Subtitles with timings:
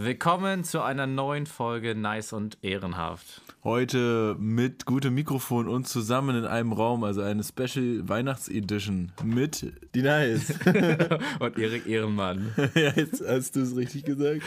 [0.00, 3.42] Willkommen zu einer neuen Folge Nice und Ehrenhaft.
[3.64, 10.02] Heute mit gutem Mikrofon und zusammen in einem Raum, also eine Special Weihnachtsedition mit die
[10.02, 10.54] Nice.
[11.40, 12.54] und Erik Ehrenmann.
[12.76, 14.42] ja, jetzt hast du es richtig gesagt.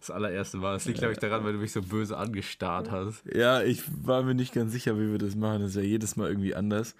[0.00, 0.72] Das allererste Mal.
[0.72, 3.22] Das liegt, glaube ich, daran, weil du mich so böse angestarrt hast.
[3.34, 5.60] Ja, ich war mir nicht ganz sicher, wie wir das machen.
[5.60, 6.94] Das ist ja jedes Mal irgendwie anders.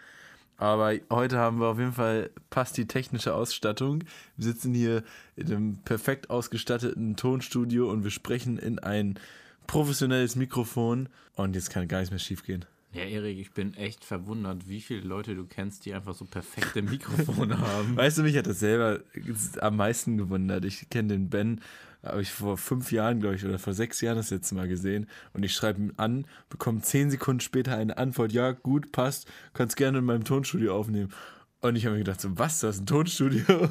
[0.60, 4.04] Aber heute haben wir auf jeden Fall, passt die technische Ausstattung.
[4.36, 5.02] Wir sitzen hier
[5.34, 9.18] in einem perfekt ausgestatteten Tonstudio und wir sprechen in ein
[9.66, 11.08] professionelles Mikrofon.
[11.34, 12.66] Und jetzt kann gar nichts mehr schief gehen.
[12.92, 16.82] Ja, Erik, ich bin echt verwundert, wie viele Leute du kennst, die einfach so perfekte
[16.82, 17.96] Mikrofone haben.
[17.96, 19.00] Weißt du, mich hat das selber
[19.60, 20.66] am meisten gewundert.
[20.66, 21.62] Ich kenne den Ben
[22.02, 25.08] habe ich vor fünf Jahren, glaube ich, oder vor sechs Jahren das letzte Mal gesehen.
[25.32, 29.76] Und ich schreibe ihn an, bekomme zehn Sekunden später eine Antwort, ja, gut, passt, kannst
[29.76, 31.12] gerne in meinem Tonstudio aufnehmen.
[31.62, 33.44] Und ich habe mir gedacht, so, was, das ist ein Tonstudio?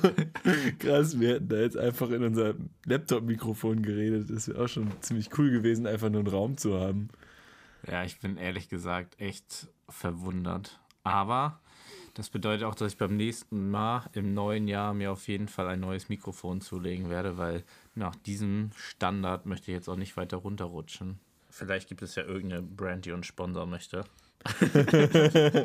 [0.80, 2.54] Krass, wir hätten da jetzt einfach in unser
[2.86, 4.30] Laptop-Mikrofon geredet.
[4.30, 7.10] Das wäre auch schon ziemlich cool gewesen, einfach nur einen Raum zu haben.
[7.90, 10.80] Ja, ich bin ehrlich gesagt echt verwundert.
[11.04, 11.60] Aber
[12.14, 15.68] das bedeutet auch, dass ich beim nächsten Mal im neuen Jahr mir auf jeden Fall
[15.68, 17.64] ein neues Mikrofon zulegen werde, weil
[18.00, 21.20] nach diesem Standard möchte ich jetzt auch nicht weiter runterrutschen.
[21.50, 24.04] Vielleicht gibt es ja irgendeine Brand, die uns sponsern möchte.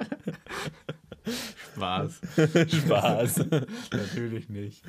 [1.75, 2.21] Spaß.
[2.69, 3.39] Spaß.
[3.93, 4.85] Natürlich nicht.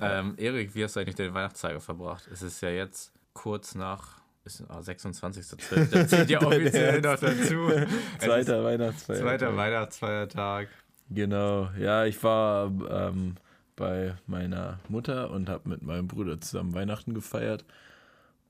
[0.00, 2.28] Ähm, Erik, wie hast du eigentlich deine Weihnachtstage verbracht?
[2.32, 5.90] Es ist ja jetzt kurz nach ist, oh, 26.12.
[5.90, 7.70] Da zählt ja offiziell noch dazu.
[8.18, 9.26] Zweiter Weihnachtsfeiertag.
[9.26, 10.68] Zweiter Weihnachtsfeiertag.
[11.10, 11.70] Genau.
[11.78, 13.36] Ja, ich war ähm,
[13.78, 17.64] bei meiner Mutter und habe mit meinem Bruder zusammen Weihnachten gefeiert.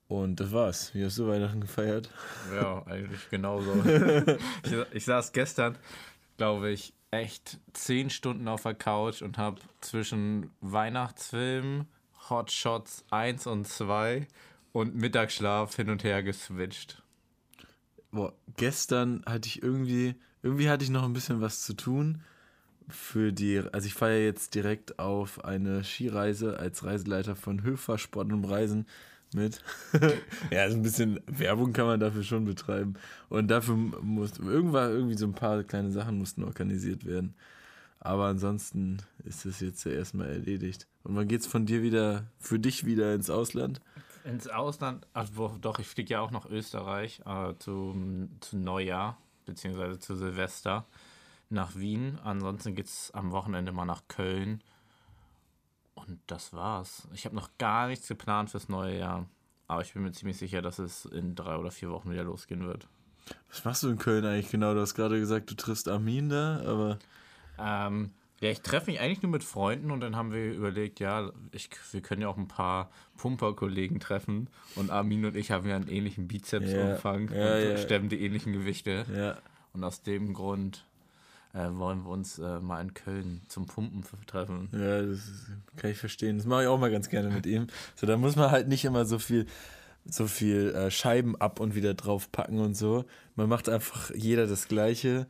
[0.07, 0.93] Und das war's.
[0.95, 2.09] Wie hast du Weihnachten gefeiert?
[2.53, 3.71] Ja, eigentlich genauso.
[4.63, 5.77] ich, ich saß gestern,
[6.37, 11.85] glaube ich, echt zehn Stunden auf der Couch und habe zwischen Weihnachtsfilm,
[12.29, 14.27] Hot Shots 1 und 2
[14.71, 17.03] und Mittagsschlaf hin und her geswitcht.
[18.11, 22.23] Boah, gestern hatte ich irgendwie, irgendwie hatte ich noch ein bisschen was zu tun
[22.89, 28.31] für die, also ich fahre jetzt direkt auf eine Skireise als Reiseleiter von Höfer Sport
[28.31, 28.85] und Reisen
[29.33, 29.61] mit.
[30.51, 32.95] ja, also ein bisschen Werbung kann man dafür schon betreiben.
[33.29, 37.35] Und dafür muss irgendwann irgendwie so ein paar kleine Sachen mussten organisiert werden.
[37.99, 40.87] Aber ansonsten ist es jetzt ja erstmal erledigt.
[41.03, 43.81] Und wann geht's von dir wieder, für dich wieder ins Ausland?
[44.23, 47.95] Ins Ausland, also doch, ich fliege ja auch nach Österreich äh, zu,
[48.39, 50.85] zu Neujahr, beziehungsweise zu Silvester
[51.49, 52.19] nach Wien.
[52.23, 54.63] Ansonsten geht es am Wochenende mal nach Köln.
[55.95, 57.07] Und das war's.
[57.13, 59.25] Ich habe noch gar nichts geplant fürs neue Jahr.
[59.67, 62.65] Aber ich bin mir ziemlich sicher, dass es in drei oder vier Wochen wieder losgehen
[62.65, 62.87] wird.
[63.49, 64.73] Was machst du in Köln eigentlich genau?
[64.73, 66.99] Du hast gerade gesagt, du triffst Armin da, aber.
[67.59, 68.11] Ähm,
[68.41, 71.69] ja, ich treffe mich eigentlich nur mit Freunden und dann haben wir überlegt, ja, ich,
[71.91, 75.89] wir können ja auch ein paar Pumper-Kollegen treffen und Armin und ich haben ja einen
[75.89, 77.77] ähnlichen Bizepsumfang ja, ja, und ja.
[77.77, 79.37] stemmen die ähnlichen Gewichte.
[79.73, 80.85] Und aus dem Grund
[81.53, 84.69] äh, wollen wir uns äh, mal in Köln zum Pumpen treffen.
[84.71, 85.19] Ja, das
[85.77, 86.37] kann ich verstehen.
[86.37, 87.67] Das mache ich auch mal ganz gerne mit ihm.
[87.95, 89.45] So, da muss man halt nicht immer so viel
[90.05, 93.05] so viel äh, Scheiben ab und wieder drauf packen und so.
[93.35, 95.27] Man macht einfach jeder das Gleiche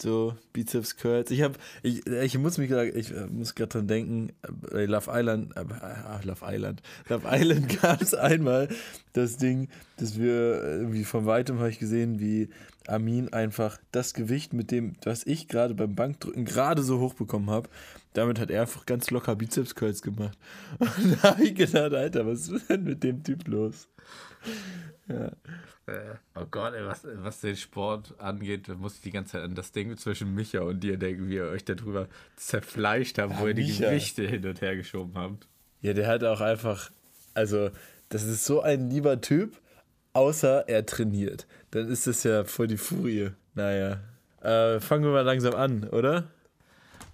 [0.00, 1.30] so Bizeps Curls.
[1.30, 4.32] Ich habe, ich, ich muss mich gerade, ich äh, muss gerade dran denken,
[4.70, 8.68] bei Love Island, äh, ah, Love Island, Love Island gab es einmal
[9.12, 12.50] das Ding, dass wir irgendwie von weitem habe ich gesehen, wie
[12.88, 17.50] Amin einfach das Gewicht mit dem, was ich gerade beim Bankdrücken gerade so hoch bekommen
[17.50, 17.68] habe,
[18.12, 20.38] damit hat er einfach ganz locker Bizeps Curls gemacht.
[20.78, 23.88] Und da habe ich gedacht, Alter, was ist denn mit dem Typ los?
[25.08, 25.32] Ja.
[25.86, 29.54] Äh, oh Gott, ey, was, was den Sport angeht, muss ich die ganze Zeit an
[29.54, 33.46] das Ding zwischen Micha und dir denken, wie ihr euch darüber zerfleischt habt, ja, wo
[33.46, 35.46] ihr die Gewichte hin und her geschoben habt.
[35.82, 36.90] Ja, der hat auch einfach,
[37.34, 37.70] also,
[38.08, 39.60] das ist so ein lieber Typ,
[40.12, 41.46] außer er trainiert.
[41.76, 43.32] Dann ist das ja voll die Furie.
[43.54, 44.00] Naja.
[44.40, 46.24] Äh, fangen wir mal langsam an, oder?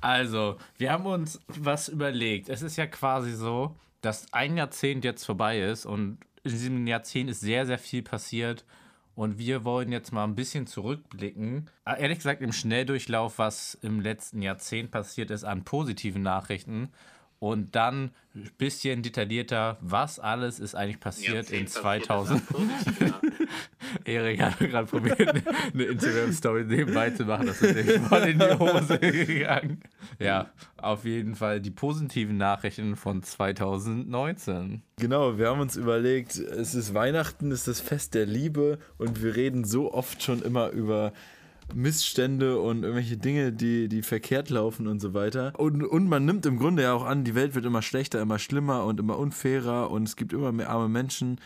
[0.01, 2.49] Also, wir haben uns was überlegt.
[2.49, 7.29] Es ist ja quasi so, dass ein Jahrzehnt jetzt vorbei ist und in diesem Jahrzehnt
[7.29, 8.65] ist sehr, sehr viel passiert.
[9.17, 11.69] Und wir wollen jetzt mal ein bisschen zurückblicken.
[11.85, 16.93] Ah, ehrlich gesagt, im Schnelldurchlauf, was im letzten Jahrzehnt passiert ist an positiven Nachrichten.
[17.43, 22.41] Und dann ein bisschen detaillierter, was alles ist eigentlich passiert in 2000.
[24.05, 25.43] Erik hat gerade probiert,
[25.75, 27.49] eine Instagram-Story nebenbei zu machen.
[27.49, 29.81] Das ist nicht voll in die Hose gegangen.
[30.21, 34.83] Ja, auf jeden Fall die positiven Nachrichten von 2019.
[34.99, 39.21] Genau, wir haben uns überlegt, es ist Weihnachten, es ist das Fest der Liebe und
[39.21, 41.13] wir reden so oft schon immer über
[41.75, 45.53] Missstände und irgendwelche Dinge, die, die verkehrt laufen und so weiter.
[45.59, 48.39] Und, und man nimmt im Grunde ja auch an, die Welt wird immer schlechter, immer
[48.39, 51.41] schlimmer und immer unfairer und es gibt immer mehr arme Menschen.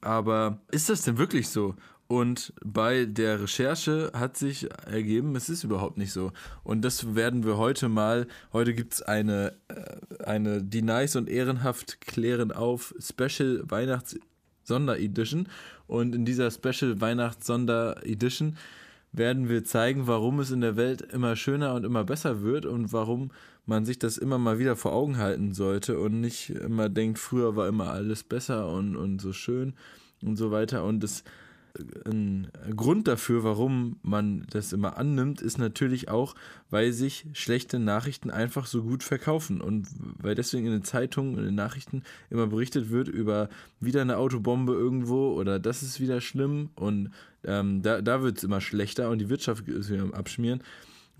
[0.00, 1.74] Aber ist das denn wirklich so?
[2.10, 6.32] Und bei der Recherche hat sich ergeben, es ist überhaupt nicht so.
[6.64, 11.28] Und das werden wir heute mal, heute gibt es eine, äh, eine Die Nice und
[11.28, 14.18] Ehrenhaft klären auf Special Weihnachts
[14.64, 15.48] Sonderedition.
[15.86, 18.56] Und in dieser Special Weihnachts Sonderedition
[19.12, 22.92] werden wir zeigen, warum es in der Welt immer schöner und immer besser wird und
[22.92, 23.30] warum
[23.66, 27.56] man sich das immer mal wieder vor Augen halten sollte und nicht immer denkt, früher
[27.56, 29.74] war immer alles besser und, und so schön
[30.22, 30.84] und so weiter.
[30.84, 31.24] Und es
[32.04, 36.34] ein Grund dafür, warum man das immer annimmt, ist natürlich auch,
[36.70, 39.88] weil sich schlechte Nachrichten einfach so gut verkaufen und
[40.20, 43.48] weil deswegen in den Zeitungen, in den Nachrichten immer berichtet wird über
[43.80, 47.10] wieder eine Autobombe irgendwo oder das ist wieder schlimm und
[47.44, 50.62] ähm, da, da wird es immer schlechter und die Wirtschaft ist wieder am Abschmieren.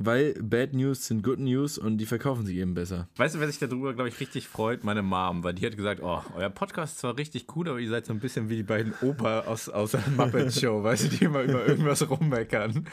[0.02, 3.06] Weil Bad News sind Good News und die verkaufen sich eben besser.
[3.16, 4.82] Weißt du, wer sich darüber, glaube ich, richtig freut?
[4.82, 7.90] Meine Mom, weil die hat gesagt, oh, euer Podcast ist zwar richtig cool, aber ihr
[7.90, 11.08] seid so ein bisschen wie die beiden Opa aus, aus der Muppet Show, weißt du,
[11.08, 12.86] die immer über irgendwas rummeckern.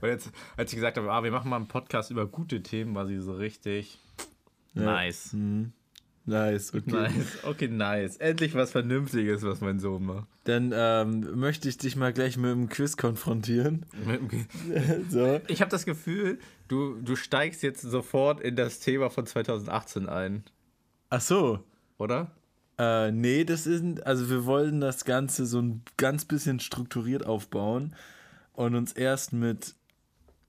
[0.00, 2.94] Und jetzt, als ich gesagt habe, ah, wir machen mal einen Podcast über gute Themen,
[2.94, 3.98] war sie so richtig
[4.72, 4.82] ja.
[4.82, 5.34] nice.
[5.34, 5.74] Mhm.
[6.30, 6.90] Nice, okay.
[6.90, 8.16] Nice, okay, nice.
[8.18, 10.28] Endlich was Vernünftiges, was mein Sohn macht.
[10.44, 13.84] Dann ähm, möchte ich dich mal gleich mit dem Quiz konfrontieren.
[15.10, 15.40] so.
[15.48, 16.38] Ich habe das Gefühl,
[16.68, 20.44] du, du steigst jetzt sofort in das Thema von 2018 ein.
[21.08, 21.64] Ach so.
[21.98, 22.30] Oder?
[22.78, 27.96] Äh, nee, das ist, also wir wollen das Ganze so ein ganz bisschen strukturiert aufbauen
[28.52, 29.74] und uns erst mit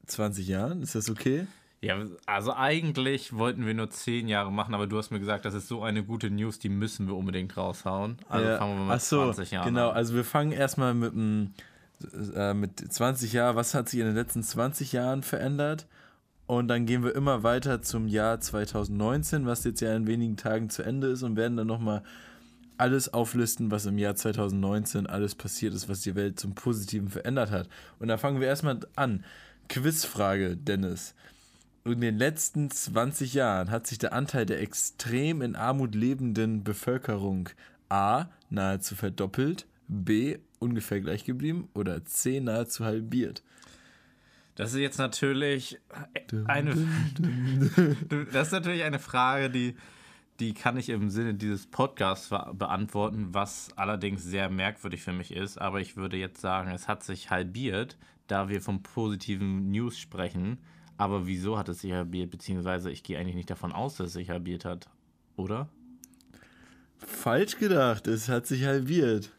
[0.05, 1.47] 20 Jahren, ist das okay?
[1.83, 1.97] Ja,
[2.27, 5.67] also eigentlich wollten wir nur zehn Jahre machen, aber du hast mir gesagt, das ist
[5.67, 8.19] so eine gute News, die müssen wir unbedingt raushauen.
[8.29, 8.57] Also ja.
[8.59, 9.89] fangen wir mal mit so, 20 Jahren genau.
[9.89, 9.95] an.
[9.95, 11.11] also wir fangen erstmal mit,
[12.35, 13.55] äh, mit 20 Jahren.
[13.55, 15.87] Was hat sich in den letzten 20 Jahren verändert?
[16.45, 20.69] Und dann gehen wir immer weiter zum Jahr 2019, was jetzt ja in wenigen Tagen
[20.69, 22.03] zu Ende ist und werden dann nochmal
[22.77, 27.49] alles auflisten, was im Jahr 2019 alles passiert ist, was die Welt zum Positiven verändert
[27.49, 27.69] hat.
[27.97, 29.25] Und da fangen wir erstmal an.
[29.67, 31.15] Quizfrage, Dennis
[31.85, 37.49] in den letzten 20 Jahren hat sich der Anteil der extrem in Armut lebenden Bevölkerung
[37.89, 43.43] A nahezu verdoppelt, B ungefähr gleich geblieben oder C nahezu halbiert.
[44.55, 45.79] Das ist jetzt natürlich
[46.45, 46.75] eine,
[48.31, 49.75] das ist natürlich eine Frage, die,
[50.39, 55.59] die kann ich im Sinne dieses Podcasts beantworten, was allerdings sehr merkwürdig für mich ist.
[55.59, 60.59] Aber ich würde jetzt sagen, es hat sich halbiert, da wir vom positiven News sprechen.
[61.01, 62.29] Aber wieso hat es sich halbiert?
[62.29, 64.87] Beziehungsweise ich gehe eigentlich nicht davon aus, dass es sich halbiert hat.
[65.35, 65.67] Oder?
[66.99, 69.31] Falsch gedacht, es hat sich halbiert.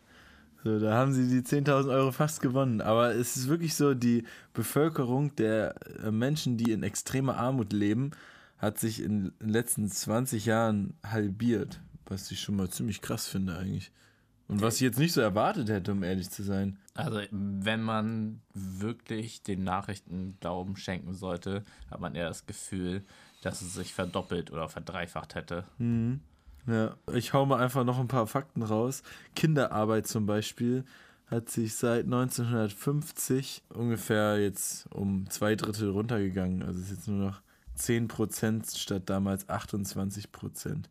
[0.64, 2.80] So, da haben sie die 10.000 Euro fast gewonnen.
[2.80, 4.24] Aber es ist wirklich so, die
[4.54, 8.10] Bevölkerung der äh, Menschen, die in extremer Armut leben,
[8.58, 11.80] hat sich in den letzten 20 Jahren halbiert.
[12.06, 13.92] Was ich schon mal ziemlich krass finde eigentlich.
[14.52, 16.78] Und was ich jetzt nicht so erwartet hätte, um ehrlich zu sein.
[16.93, 23.02] Also, wenn man wirklich den Nachrichten Glauben schenken sollte, hat man eher das Gefühl,
[23.40, 25.64] dass es sich verdoppelt oder verdreifacht hätte.
[25.78, 26.20] Mhm.
[26.66, 29.02] Ja, ich hau mal einfach noch ein paar Fakten raus.
[29.34, 30.84] Kinderarbeit zum Beispiel
[31.28, 36.62] hat sich seit 1950 ungefähr jetzt um zwei Drittel runtergegangen.
[36.62, 37.40] Also ist jetzt nur noch
[37.76, 40.90] 10 Prozent statt damals 28 Prozent.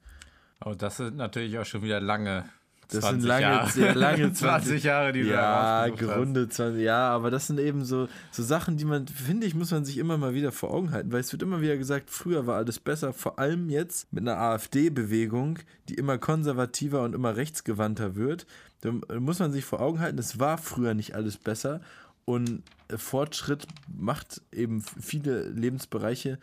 [0.60, 2.46] Aber das sind natürlich auch schon wieder lange
[2.94, 3.70] das sind lange, Jahre.
[3.70, 8.08] sehr lange 20, Jahre, die du Ja, gerundet 20, ja, aber das sind eben so,
[8.32, 11.12] so Sachen, die man, finde ich, muss man sich immer mal wieder vor Augen halten,
[11.12, 14.38] weil es wird immer wieder gesagt, früher war alles besser, vor allem jetzt mit einer
[14.38, 18.46] AfD-Bewegung, die immer konservativer und immer rechtsgewandter wird.
[18.82, 21.82] Da muss man sich vor Augen halten, es war früher nicht alles besser
[22.26, 22.64] und
[22.96, 26.40] Fortschritt macht eben viele Lebensbereiche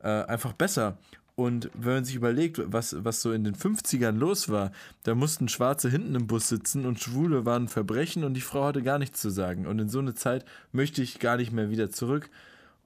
[0.00, 0.98] äh, einfach besser.
[1.38, 4.72] Und wenn man sich überlegt, was, was so in den 50ern los war,
[5.04, 8.82] da mussten Schwarze hinten im Bus sitzen und Schwule waren Verbrechen und die Frau hatte
[8.82, 9.64] gar nichts zu sagen.
[9.64, 12.28] Und in so eine Zeit möchte ich gar nicht mehr wieder zurück.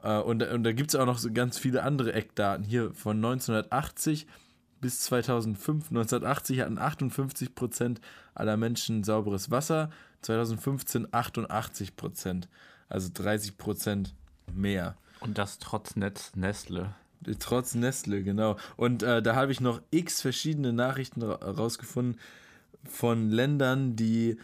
[0.02, 2.62] Äh, und, und da gibt es auch noch so ganz viele andere Eckdaten.
[2.62, 4.26] Hier von 1980
[4.82, 5.87] bis 2005.
[5.87, 8.02] 1980 hatten 58 Prozent
[8.35, 9.88] aller Menschen sauberes Wasser,
[10.21, 12.50] 2015 88 Prozent.
[12.90, 14.14] Also 30 Prozent
[14.52, 14.99] mehr.
[15.21, 16.94] Und das trotz Nestle.
[17.38, 18.56] Trotz Nestle, genau.
[18.76, 22.18] Und äh, da habe ich noch x verschiedene Nachrichten ra rausgefunden
[22.84, 24.36] von Ländern, die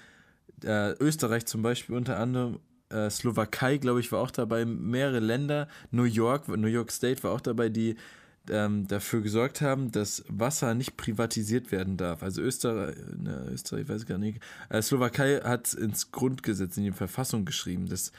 [0.64, 5.68] äh, Österreich zum Beispiel unter anderem, äh, Slowakei, glaube ich, war auch dabei, mehrere Länder,
[5.90, 7.96] New York, New York State war auch dabei, die
[8.50, 12.22] ähm, dafür gesorgt haben, dass Wasser nicht privatisiert werden darf.
[12.22, 16.92] Also Österreich, ne, Österreich weiß ich gar nicht, äh, Slowakei hat ins Grundgesetz, in die
[16.92, 18.12] Verfassung geschrieben, dass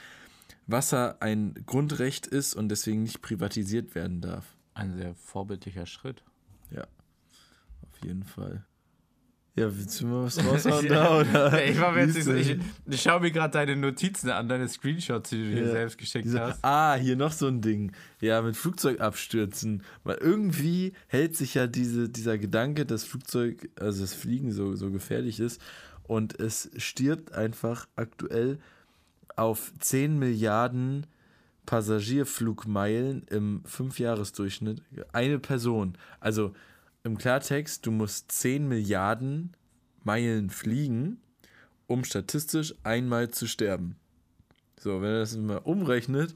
[0.70, 4.44] Wasser ein Grundrecht ist und deswegen nicht privatisiert werden darf.
[4.74, 6.22] Ein sehr vorbildlicher Schritt.
[6.70, 6.84] Ja,
[7.82, 8.64] auf jeden Fall.
[9.56, 11.20] Ja, willst du mal was raushauen da?
[11.20, 11.64] Oder?
[11.68, 15.42] Ich, war mir jetzt ich, ich schaue mir gerade deine Notizen an, deine Screenshots, die
[15.42, 15.70] du dir Ja.
[15.72, 16.64] selbst geschickt Diese, hast.
[16.64, 17.92] ah, hier noch so ein Ding.
[18.20, 19.82] Ja, mit Flugzeugabstürzen.
[20.04, 24.90] Weil irgendwie hält sich ja diese, dieser Gedanke, dass Flugzeug, also das Fliegen so, so
[24.90, 25.60] gefährlich ist.
[26.04, 28.60] Und es stirbt einfach aktuell
[29.40, 31.06] auf 10 Milliarden
[31.64, 34.82] Passagierflugmeilen im Fünfjahresdurchschnitt
[35.12, 35.96] eine Person.
[36.20, 36.52] Also
[37.04, 39.56] im Klartext, du musst 10 Milliarden
[40.04, 41.22] Meilen fliegen,
[41.86, 43.96] um statistisch einmal zu sterben.
[44.78, 46.34] So, wenn er das mal umrechnet,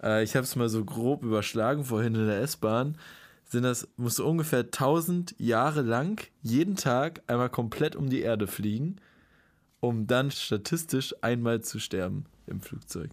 [0.00, 2.96] äh, ich habe es mal so grob überschlagen vorhin in der S-Bahn,
[3.44, 8.46] sind das, musst du ungefähr 1000 Jahre lang jeden Tag einmal komplett um die Erde
[8.46, 9.00] fliegen,
[9.80, 13.10] um dann statistisch einmal zu sterben im Flugzeug.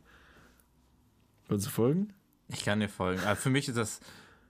[1.48, 2.14] Kannst du folgen?
[2.50, 3.22] Ich kann dir folgen.
[3.24, 4.00] Aber für mich ist das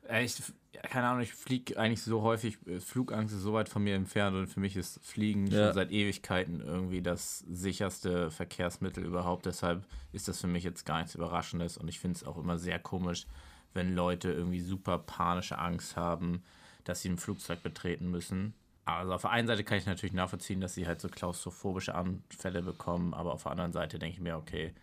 [0.08, 0.42] echt,
[0.84, 4.36] keine Ahnung, ich fliege eigentlich so häufig, äh, Flugangst ist so weit von mir entfernt
[4.36, 5.66] und für mich ist Fliegen Ja.
[5.68, 9.46] schon seit Ewigkeiten irgendwie das sicherste Verkehrsmittel überhaupt.
[9.46, 12.58] Deshalb ist das für mich jetzt gar nichts Überraschendes und ich finde es auch immer
[12.58, 13.28] sehr komisch,
[13.74, 16.42] wenn Leute irgendwie super panische Angst haben,
[16.84, 18.54] dass sie ein Flugzeug betreten müssen.
[18.88, 22.62] Also auf der einen Seite kann ich natürlich nachvollziehen, dass sie halt so klaustrophobische Anfälle
[22.62, 24.74] bekommen, aber auf der anderen Seite denke ich mir, okay,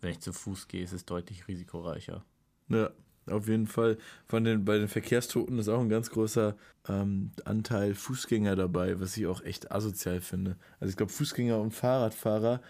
[0.00, 2.24] wenn ich zu Fuß gehe, ist es deutlich risikoreicher.
[2.68, 2.90] Ja,
[3.26, 3.98] auf jeden Fall.
[4.28, 6.56] Von den, bei den Verkehrstoten ist auch ein ganz großer
[6.88, 10.56] ähm, Anteil Fußgänger dabei, was ich auch echt asozial finde.
[10.78, 12.60] Also ich glaube, Fußgänger und Fahrradfahrer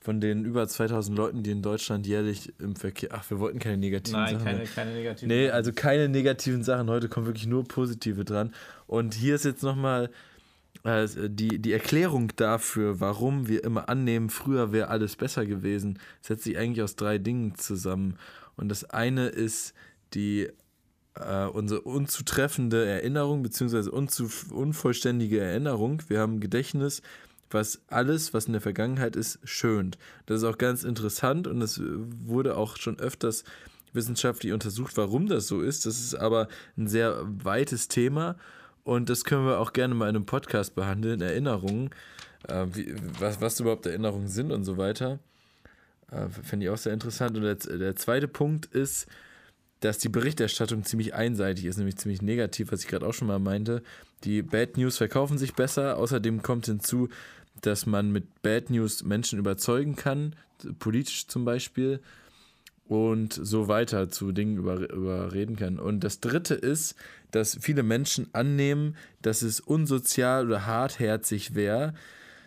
[0.00, 3.10] von den über 2000 Leuten, die in Deutschland jährlich im Verkehr...
[3.12, 4.44] Ach, wir wollten keine negativen Sachen.
[4.44, 4.64] mehr.
[4.64, 5.28] keine negativen.
[5.28, 6.88] Nee, also keine negativen Sachen.
[6.88, 8.54] Heute kommen wirklich nur positive dran.
[8.86, 10.10] Und hier ist jetzt nochmal
[10.84, 16.44] äh, die, die Erklärung dafür, warum wir immer annehmen, früher wäre alles besser gewesen, setzt
[16.44, 18.16] sich eigentlich aus drei Dingen zusammen.
[18.56, 19.74] Und das eine ist
[20.14, 20.48] die
[21.14, 26.02] äh, unsere unzutreffende Erinnerung, beziehungsweise unzu, unvollständige Erinnerung.
[26.08, 27.02] Wir haben ein Gedächtnis,
[27.50, 29.98] was alles, was in der Vergangenheit ist, schönt.
[30.26, 33.44] Das ist auch ganz interessant und es wurde auch schon öfters
[33.92, 35.86] wissenschaftlich untersucht, warum das so ist.
[35.86, 38.36] Das ist aber ein sehr weites Thema
[38.84, 41.20] und das können wir auch gerne mal in einem Podcast behandeln.
[41.20, 41.90] Erinnerungen,
[42.48, 45.18] äh, wie, was, was überhaupt Erinnerungen sind und so weiter.
[46.10, 47.36] Äh, Finde ich auch sehr interessant.
[47.36, 49.06] Und der, der zweite Punkt ist,
[49.80, 53.38] dass die Berichterstattung ziemlich einseitig ist, nämlich ziemlich negativ, was ich gerade auch schon mal
[53.38, 53.82] meinte.
[54.24, 55.96] Die Bad News verkaufen sich besser.
[55.96, 57.08] Außerdem kommt hinzu,
[57.60, 60.36] dass man mit Bad News Menschen überzeugen kann,
[60.78, 62.00] politisch zum Beispiel,
[62.90, 65.78] und so weiter zu Dingen über, überreden kann.
[65.78, 66.96] Und das Dritte ist,
[67.30, 71.94] dass viele Menschen annehmen, dass es unsozial oder hartherzig wäre,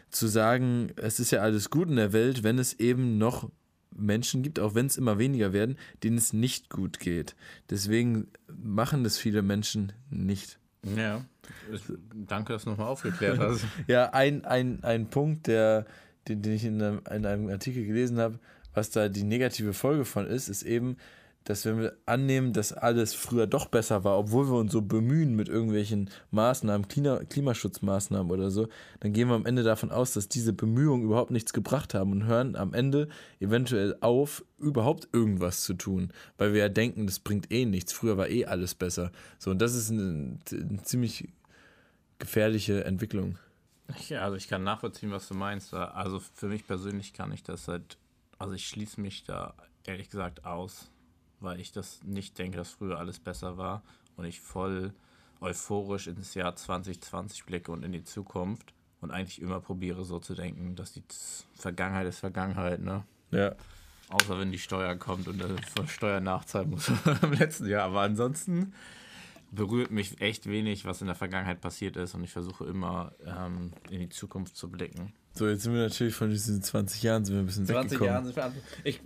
[0.09, 3.49] zu sagen, es ist ja alles gut in der Welt, wenn es eben noch
[3.95, 7.37] Menschen gibt, auch wenn es immer weniger werden, denen es nicht gut geht.
[7.69, 10.59] Deswegen machen das viele Menschen nicht.
[10.83, 11.23] Ja.
[11.71, 11.81] Ich,
[12.27, 13.65] danke, dass du nochmal aufgeklärt hast.
[13.87, 15.85] Ja, ein, ein, ein Punkt, der,
[16.27, 18.39] den, den ich in einem, in einem Artikel gelesen habe,
[18.73, 20.97] was da die negative Folge von ist, ist eben,
[21.45, 25.35] dass wenn wir annehmen, dass alles früher doch besser war, obwohl wir uns so bemühen
[25.35, 28.67] mit irgendwelchen Maßnahmen, Klima, Klimaschutzmaßnahmen oder so,
[29.01, 32.25] dann gehen wir am Ende davon aus, dass diese Bemühungen überhaupt nichts gebracht haben und
[32.25, 33.09] hören am Ende
[33.39, 37.91] eventuell auf, überhaupt irgendwas zu tun, weil wir ja denken, das bringt eh nichts.
[37.91, 39.11] Früher war eh alles besser.
[39.37, 41.27] So, und das ist eine, eine ziemlich
[42.19, 43.37] gefährliche Entwicklung.
[44.07, 45.73] Ja, also ich kann nachvollziehen, was du meinst.
[45.73, 47.97] Also für mich persönlich kann ich das halt,
[48.39, 49.53] also ich schließe mich da
[49.85, 50.89] ehrlich gesagt aus,
[51.43, 53.83] weil ich das nicht denke, dass früher alles besser war
[54.15, 54.93] und ich voll
[55.41, 60.33] euphorisch ins Jahr 2020 blicke und in die Zukunft und eigentlich immer probiere so zu
[60.33, 61.03] denken, dass die
[61.55, 63.03] Vergangenheit ist Vergangenheit, ne?
[63.31, 63.53] Ja.
[64.09, 67.83] Außer wenn die Steuer kommt und äh, von Steuer nachzahlen muss im letzten Jahr.
[67.85, 68.73] Aber ansonsten
[69.53, 73.71] berührt mich echt wenig, was in der Vergangenheit passiert ist und ich versuche immer ähm,
[73.89, 75.13] in die Zukunft zu blicken.
[75.33, 78.13] So, jetzt sind wir natürlich von diesen 20 Jahren sind wir ein bisschen 20 weggekommen.
[78.13, 78.53] Jahren sind wir an.
[78.83, 79.01] Ich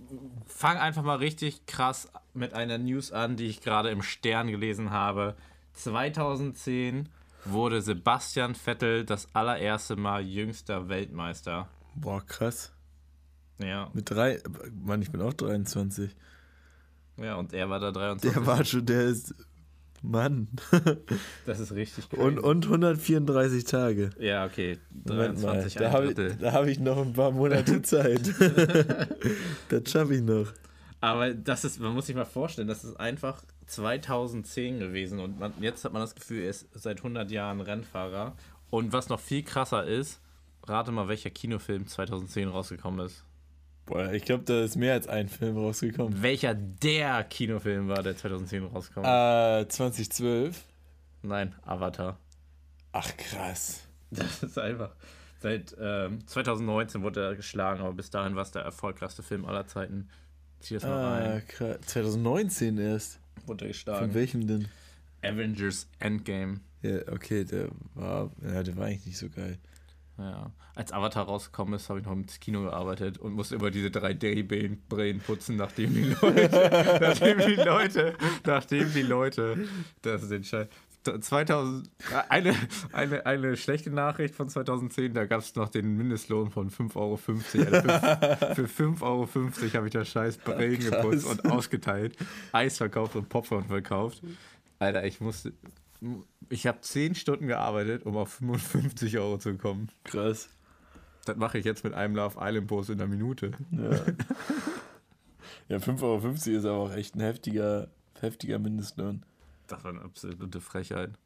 [0.46, 4.90] fange einfach mal richtig krass mit einer News an, die ich gerade im Stern gelesen
[4.90, 5.36] habe.
[5.74, 7.08] 2010
[7.44, 11.68] wurde Sebastian Vettel das allererste Mal jüngster Weltmeister.
[11.94, 12.72] Boah, krass.
[13.58, 14.40] Ja, Mit drei,
[14.84, 16.14] Mann, ich bin auch 23.
[17.16, 18.32] ja und er war da 23.
[18.32, 19.34] Der war schon, der ist,
[20.02, 20.48] Mann.
[21.46, 22.22] das ist richtig crazy.
[22.22, 24.10] Und, und 134 Tage.
[24.18, 24.78] Ja, okay.
[24.90, 28.20] Moment mal, 23, da habe ich, hab ich noch ein paar Monate Zeit.
[29.68, 30.46] das schaffe ich noch.
[31.00, 35.52] Aber das ist, man muss sich mal vorstellen, das ist einfach 2010 gewesen und man,
[35.60, 38.34] jetzt hat man das Gefühl, er ist seit 100 Jahren Rennfahrer.
[38.70, 40.20] Und was noch viel krasser ist,
[40.66, 43.24] rate mal, welcher Kinofilm 2010 rausgekommen ist.
[43.88, 46.22] Boah, ich glaube, da ist mehr als ein Film rausgekommen.
[46.22, 49.00] Welcher der Kinofilm war, der 2010 rauskam?
[49.00, 50.62] Äh, 2012.
[51.22, 52.18] Nein, Avatar.
[52.92, 53.80] Ach, krass.
[54.10, 54.94] Das ist einfach.
[55.40, 59.66] Seit ähm, 2019 wurde er geschlagen, aber bis dahin war es der erfolgreichste Film aller
[59.66, 60.08] Zeiten.
[60.60, 61.42] Zieh das mal Ah, rein.
[61.48, 61.78] krass.
[61.86, 63.20] 2019 erst.
[63.46, 64.14] Wurde er Von geschlagen.
[64.14, 64.68] welchem denn?
[65.22, 66.60] Avengers Endgame.
[66.82, 69.58] Ja, okay, der war, ja, der war eigentlich nicht so geil.
[70.18, 70.50] Ja.
[70.74, 75.20] Als Avatar rausgekommen ist, habe ich noch im Kino gearbeitet und musste immer diese 3D-Brillen
[75.20, 79.68] putzen, nachdem die Leute, nachdem die Leute, nachdem die Leute,
[80.02, 80.72] das ist entscheidend.
[81.20, 81.88] 2000,
[82.28, 82.54] eine,
[82.92, 87.14] eine, eine schlechte Nachricht von 2010, da gab es noch den Mindestlohn von 5,50 Euro.
[87.14, 89.26] Also für, für 5,50 Euro
[89.74, 90.90] habe ich da scheiß Brillen Krass.
[90.90, 92.16] geputzt und ausgeteilt,
[92.52, 94.20] Eis verkauft und Popcorn verkauft.
[94.80, 95.52] Alter, ich musste,
[96.48, 99.88] ich habe 10 Stunden gearbeitet, um auf 55 Euro zu kommen.
[100.04, 100.48] Krass.
[101.24, 103.52] Das mache ich jetzt mit einem Love Island Post in einer Minute.
[103.70, 103.90] Ja.
[105.68, 107.88] ja, 5,50 Euro ist aber auch echt ein heftiger,
[108.20, 109.24] heftiger Mindestlohn.
[109.66, 111.18] Das war eine absolute Frechheit.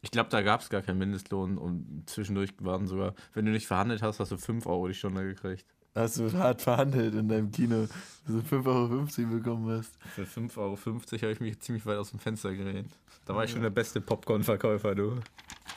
[0.00, 3.68] Ich glaube, da gab es gar keinen Mindestlohn und zwischendurch waren sogar, wenn du nicht
[3.68, 5.64] verhandelt hast, hast du 5 Euro die Stunde gekriegt.
[5.94, 7.86] Hast du hart verhandelt in deinem Kino,
[8.26, 9.90] dass du 5,50 Euro bekommen hast.
[10.14, 12.90] Für 5,50 Euro habe ich mich ziemlich weit aus dem Fenster gelehnt.
[13.26, 15.16] Da war ich schon der beste Popcorn-Verkäufer, du.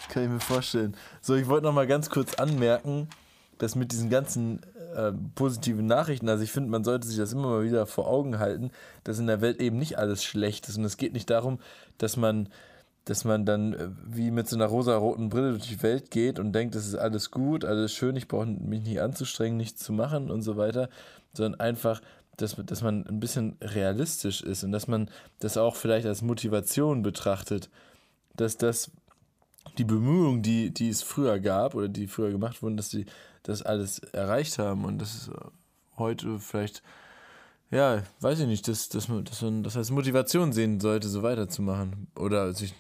[0.10, 0.96] Kann ich mir vorstellen.
[1.22, 3.10] So, ich wollte noch mal ganz kurz anmerken,
[3.58, 4.62] dass mit diesen ganzen
[4.96, 8.40] äh, positiven Nachrichten, also ich finde, man sollte sich das immer mal wieder vor Augen
[8.40, 8.72] halten,
[9.04, 10.78] dass in der Welt eben nicht alles schlecht ist.
[10.78, 11.60] Und es geht nicht darum,
[11.98, 12.48] dass man,
[13.06, 16.54] dass man dann äh, wie mit so einer rosa-roten Brille durch die Welt geht und
[16.54, 20.30] denkt, das ist alles gut, alles schön, ich brauche mich nicht anzustrengen, nichts zu machen
[20.30, 20.90] und so weiter,
[21.34, 22.02] sondern einfach,
[22.38, 25.10] dass, dass man ein bisschen realistisch ist und dass man
[25.40, 27.70] das auch vielleicht als Motivation betrachtet,
[28.36, 28.92] dass das
[29.78, 33.06] die Bemühungen, die, die es früher gab oder die früher gemacht wurden, dass sie
[33.44, 35.32] das alles erreicht haben und dass es
[35.98, 36.82] heute vielleicht,
[37.72, 41.24] ja, weiß ich nicht, dass, dass, man, dass man das als Motivation sehen sollte, so
[41.24, 42.74] weiterzumachen oder sich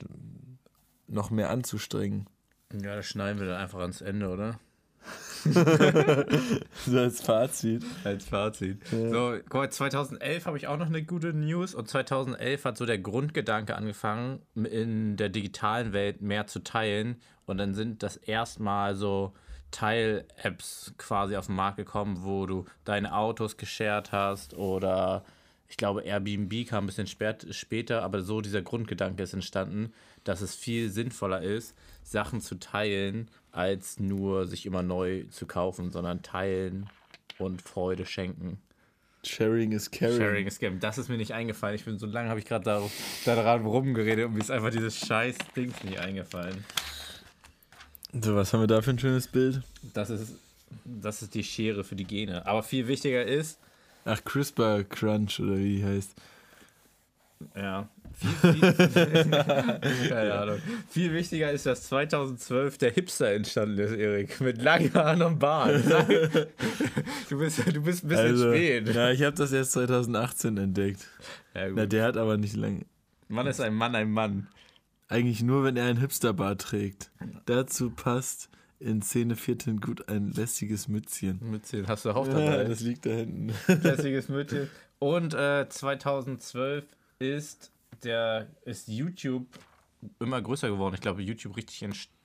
[1.07, 2.27] noch mehr anzustrengen.
[2.73, 4.59] Ja, das schneiden wir dann einfach ans Ende, oder?
[6.87, 7.83] So als Fazit.
[8.03, 8.85] Als Fazit.
[8.87, 12.85] So, guck mal, 2011 habe ich auch noch eine gute News und 2011 hat so
[12.85, 18.95] der Grundgedanke angefangen, in der digitalen Welt mehr zu teilen und dann sind das erstmal
[18.95, 19.33] so
[19.71, 25.23] Teil-Apps quasi auf den Markt gekommen, wo du deine Autos geshared hast oder
[25.67, 30.41] ich glaube Airbnb kam ein bisschen spät, später, aber so dieser Grundgedanke ist entstanden, dass
[30.41, 36.21] es viel sinnvoller ist, Sachen zu teilen, als nur sich immer neu zu kaufen, sondern
[36.21, 36.87] teilen
[37.39, 38.59] und Freude schenken.
[39.25, 40.17] Sharing is caring.
[40.17, 40.79] Sharing is Scam.
[40.79, 41.75] Das ist mir nicht eingefallen.
[41.75, 42.91] Ich bin so lange habe ich gerade darauf-
[43.25, 46.63] daran rumgeredet und mir ist einfach dieses scheiß Dings nicht eingefallen.
[48.21, 49.61] So, was haben wir da für ein schönes Bild?
[49.93, 50.33] Das ist,
[50.85, 52.45] das ist die Schere für die Gene.
[52.45, 53.59] Aber viel wichtiger ist,
[54.05, 56.13] Ach, CRISPR Crunch oder wie die heißt.
[57.55, 60.59] ja, viel, viel, keine Ahnung.
[60.89, 64.39] viel wichtiger ist, dass 2012 der Hipster entstanden ist, Erik.
[64.41, 65.81] Mit langen Haaren und Bart.
[67.29, 68.93] Du bist, du bist ein bisschen Also, spät.
[68.93, 71.07] ja, ich habe das erst 2018 entdeckt.
[71.55, 71.77] Ja, gut.
[71.77, 72.85] Na, der hat aber nicht lange.
[73.27, 74.47] Mann ist ein Mann, ein Mann.
[75.07, 77.11] Eigentlich nur, wenn er ein Hipsterbart trägt.
[77.45, 81.39] Dazu passt in Szene 14 gut ein lästiges Mützchen.
[81.41, 82.63] Mützchen hast du auch Ja, dabei.
[82.65, 83.53] das liegt da hinten.
[83.83, 84.69] Lässiges Mützchen.
[84.99, 86.85] Und äh, 2012
[87.19, 87.71] ist
[88.03, 89.47] der ist YouTube
[90.19, 90.95] immer größer geworden.
[90.95, 92.15] Ich glaube, YouTube richtig entstanden,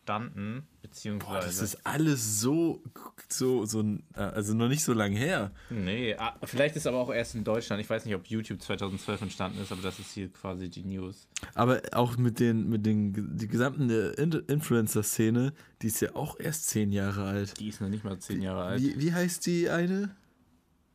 [0.82, 1.32] beziehungsweise.
[1.32, 2.82] Boah, das ist alles so,
[3.28, 3.80] so, so,
[4.14, 5.52] äh, also noch nicht so lange her.
[5.70, 7.80] nee, ah, vielleicht ist aber auch erst in Deutschland.
[7.80, 11.28] Ich weiß nicht, ob YouTube 2012 entstanden ist, aber das ist hier quasi die News.
[11.54, 16.38] Aber auch mit den, mit den, die gesamten äh, In- Influencer-Szene, die ist ja auch
[16.40, 17.58] erst zehn Jahre alt.
[17.60, 18.82] Die ist noch nicht mal zehn Jahre alt.
[18.82, 20.14] Wie, wie heißt die eine?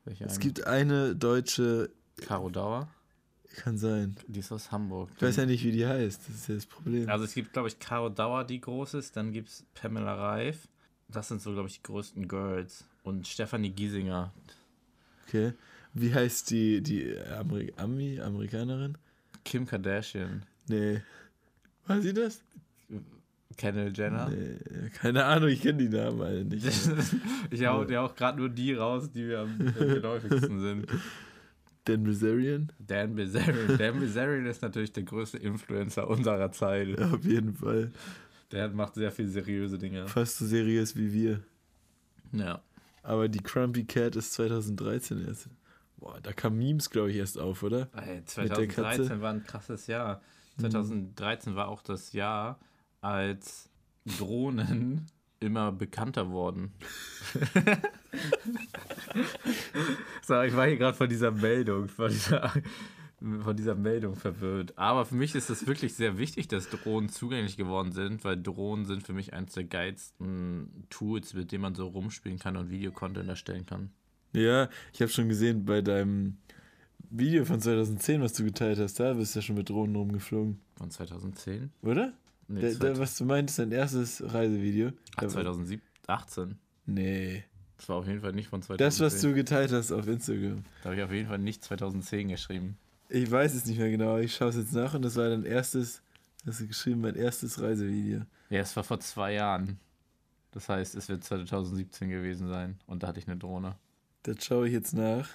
[0.04, 0.40] Welche Es eine?
[0.40, 2.90] gibt eine deutsche, Caro Dauer.
[3.56, 4.16] Kann sein.
[4.28, 5.10] Die ist aus Hamburg.
[5.16, 6.22] Ich weiß ja nicht, wie die heißt.
[6.28, 7.10] Das ist ja das Problem.
[7.10, 9.16] Also es gibt, glaube ich, Caro Dauer, die groß ist.
[9.16, 10.68] Dann gibt es Pamela Reif.
[11.08, 12.86] Das sind so, glaube ich, die größten Girls.
[13.04, 14.34] Und Stefanie Giesinger.
[15.28, 15.54] Okay.
[15.94, 18.98] Wie heißt die, die Ameri Ami, Amerikanerin?
[19.44, 20.44] Kim Kardashian.
[20.68, 21.02] Nee.
[21.88, 22.42] War sie das?
[23.58, 24.30] Kendall Jenner.
[24.30, 26.66] Nee, keine Ahnung, ich kenne die Namen alle nicht.
[27.52, 30.88] ich hau dir auch gerade nur die raus, die mir am geläufigsten sind.
[31.86, 32.72] Dan Bilzerian?
[32.80, 33.78] Dan Bilzerian.
[33.78, 36.88] Dan Bilzerian ist natürlich der größte Influencer unserer Zeit.
[36.88, 37.92] Ja, auf jeden Fall.
[38.52, 40.08] Der macht sehr viel seriöse Dinge.
[40.08, 41.42] Fast so seriös wie wir.
[42.32, 42.62] Ja.
[43.04, 45.50] Aber die Crumpy Cat ist 2013 erst.
[45.98, 47.88] Boah, da kam Memes, glaube ich, erst auf, oder?
[47.96, 49.06] Ey, Mit der Katze?
[49.06, 50.22] 2013 war ein krasses Jahr.
[50.60, 52.60] 2013 war auch das Jahr,
[53.02, 53.70] als
[54.18, 55.08] Drohnen
[55.40, 56.74] immer bekannter worden.
[60.24, 62.52] so, ich war hier gerade von dieser Meldung, von dieser,
[63.20, 64.78] von dieser Meldung verwirrt.
[64.78, 68.86] Aber für mich ist es wirklich sehr wichtig, dass Drohnen zugänglich geworden sind, weil Drohnen
[68.86, 73.30] sind für mich eines der geilsten Tools, mit denen man so rumspielen kann und Videocontent
[73.30, 73.92] erstellen kann.
[74.34, 76.38] Ja, ich habe schon gesehen bei deinem
[77.10, 80.60] Video von 2010, was du geteilt hast, da bist du ja schon mit Drohnen rumgeflogen.
[80.78, 81.72] Von 2010?
[81.82, 82.14] Oder?
[82.48, 84.92] Nee, da, da, was du meintest, dein erstes Reisevideo.
[85.16, 86.58] Ach, 2018?
[86.86, 87.44] Nee.
[87.78, 88.78] Das war auf jeden Fall nicht von 2010.
[88.86, 90.64] Das, was du geteilt hast auf Instagram.
[90.82, 92.78] Da habe ich auf jeden Fall nicht 2010 geschrieben.
[93.10, 95.46] Ich weiß es nicht mehr genau, ich schaue es jetzt nach und das war dein
[95.46, 96.02] erstes,
[96.46, 98.22] hast du geschrieben, mein erstes Reisevideo.
[98.50, 99.80] Ja, es war vor zwei Jahren.
[100.52, 103.76] Das heißt, es wird 2017 gewesen sein und da hatte ich eine Drohne.
[104.24, 105.30] Das schaue ich jetzt nach.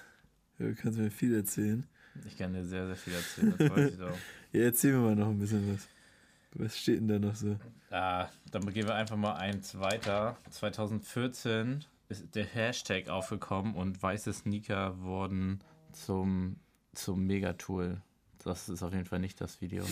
[0.57, 1.85] Du kannst mir viel erzählen.
[2.25, 4.17] Ich kann dir sehr, sehr viel erzählen, das weiß ich auch.
[4.51, 5.87] ja, erzähl mir mal noch ein bisschen was.
[6.55, 7.57] Was steht denn da noch so?
[7.91, 10.37] Ah, dann gehen wir einfach mal eins weiter.
[10.49, 15.59] 2014 ist der Hashtag aufgekommen und weiße Sneaker wurden
[15.93, 16.57] zum,
[16.93, 18.01] zum Megatool.
[18.43, 19.85] Das ist auf jeden Fall nicht das Video.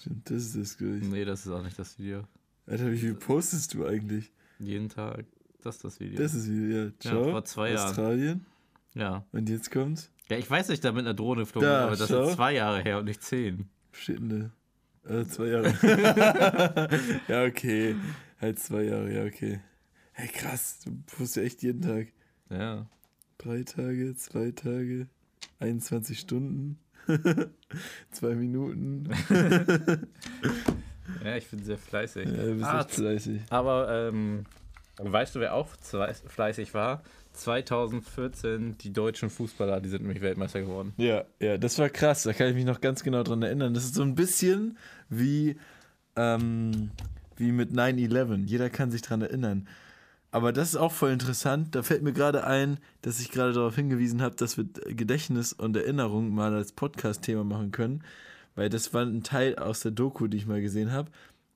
[0.00, 1.02] Stimmt, das ist das gleich.
[1.02, 2.24] Nee, das ist auch nicht das Video.
[2.66, 4.30] Alter, wie viel postest du eigentlich?
[4.58, 5.24] Jeden Tag.
[5.62, 6.18] Das ist das Video.
[6.18, 6.90] Das ist Video, ja.
[7.00, 7.24] Ciao.
[7.24, 7.88] Ja, vor zwei Jahren.
[7.88, 8.46] Australien.
[8.94, 9.24] Ja.
[9.32, 10.10] Und jetzt kommt?
[10.28, 12.28] Ja, ich weiß nicht, da mit einer Drohne geflogen, Da, aber das schau.
[12.28, 13.68] ist zwei Jahre her und nicht zehn.
[14.06, 14.50] Denn da?
[15.08, 16.88] Äh, zwei Jahre.
[17.28, 17.94] ja, okay.
[18.40, 19.60] Halt zwei Jahre, ja, okay.
[20.12, 22.08] Hey, krass, du postest ja echt jeden Tag.
[22.50, 22.86] Ja.
[23.38, 25.08] Drei Tage, zwei Tage,
[25.58, 26.78] 21 Stunden,
[28.10, 29.08] zwei Minuten.
[31.22, 32.26] Ja, ich bin sehr fleißig.
[32.26, 33.42] Ja, du bist Ah, echt fleißig.
[33.50, 34.44] Aber ähm,
[34.98, 37.02] weißt du, wer auch fleißig war?
[37.32, 40.92] 2014 die deutschen Fußballer, die sind nämlich Weltmeister geworden.
[40.96, 42.22] Ja, ja, das war krass.
[42.22, 43.74] Da kann ich mich noch ganz genau dran erinnern.
[43.74, 44.78] Das ist so ein bisschen
[45.08, 45.56] wie,
[46.16, 46.90] ähm,
[47.36, 48.46] wie mit 9-11.
[48.46, 49.68] Jeder kann sich dran erinnern.
[50.30, 51.74] Aber das ist auch voll interessant.
[51.74, 55.76] Da fällt mir gerade ein, dass ich gerade darauf hingewiesen habe, dass wir Gedächtnis und
[55.76, 58.02] Erinnerung mal als Podcast-Thema machen können.
[58.56, 61.10] Weil das war ein Teil aus der Doku, die ich mal gesehen habe,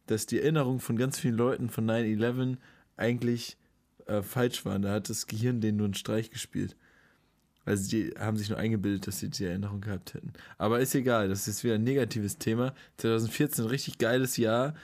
[0.07, 2.57] dass die Erinnerung von ganz vielen Leuten von 9-11
[2.99, 3.57] eigentlich
[4.07, 4.83] äh, falsch waren.
[4.83, 6.77] Da hat das Gehirn denen nur einen Streich gespielt.
[7.65, 10.33] Also die haben sich nur eingebildet, dass sie die Erinnerung gehabt hätten.
[10.57, 12.73] Aber ist egal, das ist wieder ein negatives Thema.
[12.97, 14.75] 2014, richtig geiles Jahr.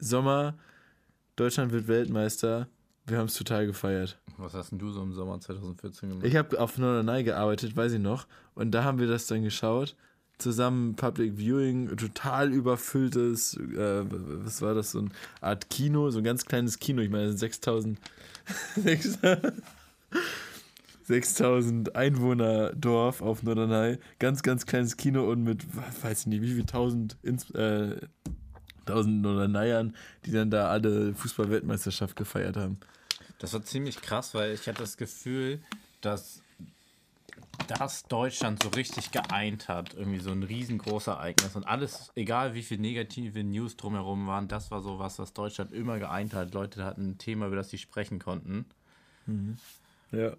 [0.00, 0.58] Sommer,
[1.36, 2.68] Deutschland wird Weltmeister.
[3.06, 4.18] Wir haben es total gefeiert.
[4.36, 6.26] Was hast denn du so im Sommer 2014 gemacht?
[6.26, 8.26] Ich habe auf Norderney gearbeitet, weiß ich noch.
[8.54, 9.94] Und da haben wir das dann geschaut.
[10.38, 16.24] Zusammen Public Viewing, total überfülltes, äh, was war das, so eine Art Kino, so ein
[16.24, 17.02] ganz kleines Kino.
[17.02, 17.98] Ich meine, 6000
[21.04, 23.98] 6000 Einwohner Dorf auf Norderney.
[24.18, 25.64] Ganz, ganz kleines Kino und mit,
[26.02, 27.16] weiß ich nicht, wie viel tausend,
[27.54, 27.96] äh,
[28.86, 29.94] tausend Norderneyern,
[30.24, 32.78] die dann da alle Fußball-Weltmeisterschaft gefeiert haben.
[33.38, 35.60] Das war ziemlich krass, weil ich hatte das Gefühl,
[36.00, 36.43] dass
[37.66, 39.94] das Deutschland so richtig geeint hat.
[39.94, 41.56] Irgendwie so ein riesengroßes Ereignis.
[41.56, 45.72] Und alles, egal wie viele negative News drumherum waren, das war so was, was Deutschland
[45.72, 46.54] immer geeint hat.
[46.54, 48.66] Leute hatten ein Thema, über das sie sprechen konnten.
[50.12, 50.36] Ja.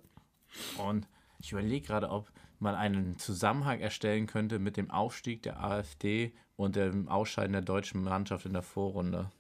[0.78, 1.08] Und
[1.40, 6.76] ich überlege gerade, ob man einen Zusammenhang erstellen könnte mit dem Aufstieg der AfD und
[6.76, 9.32] dem Ausscheiden der deutschen Mannschaft in der Vorrunde.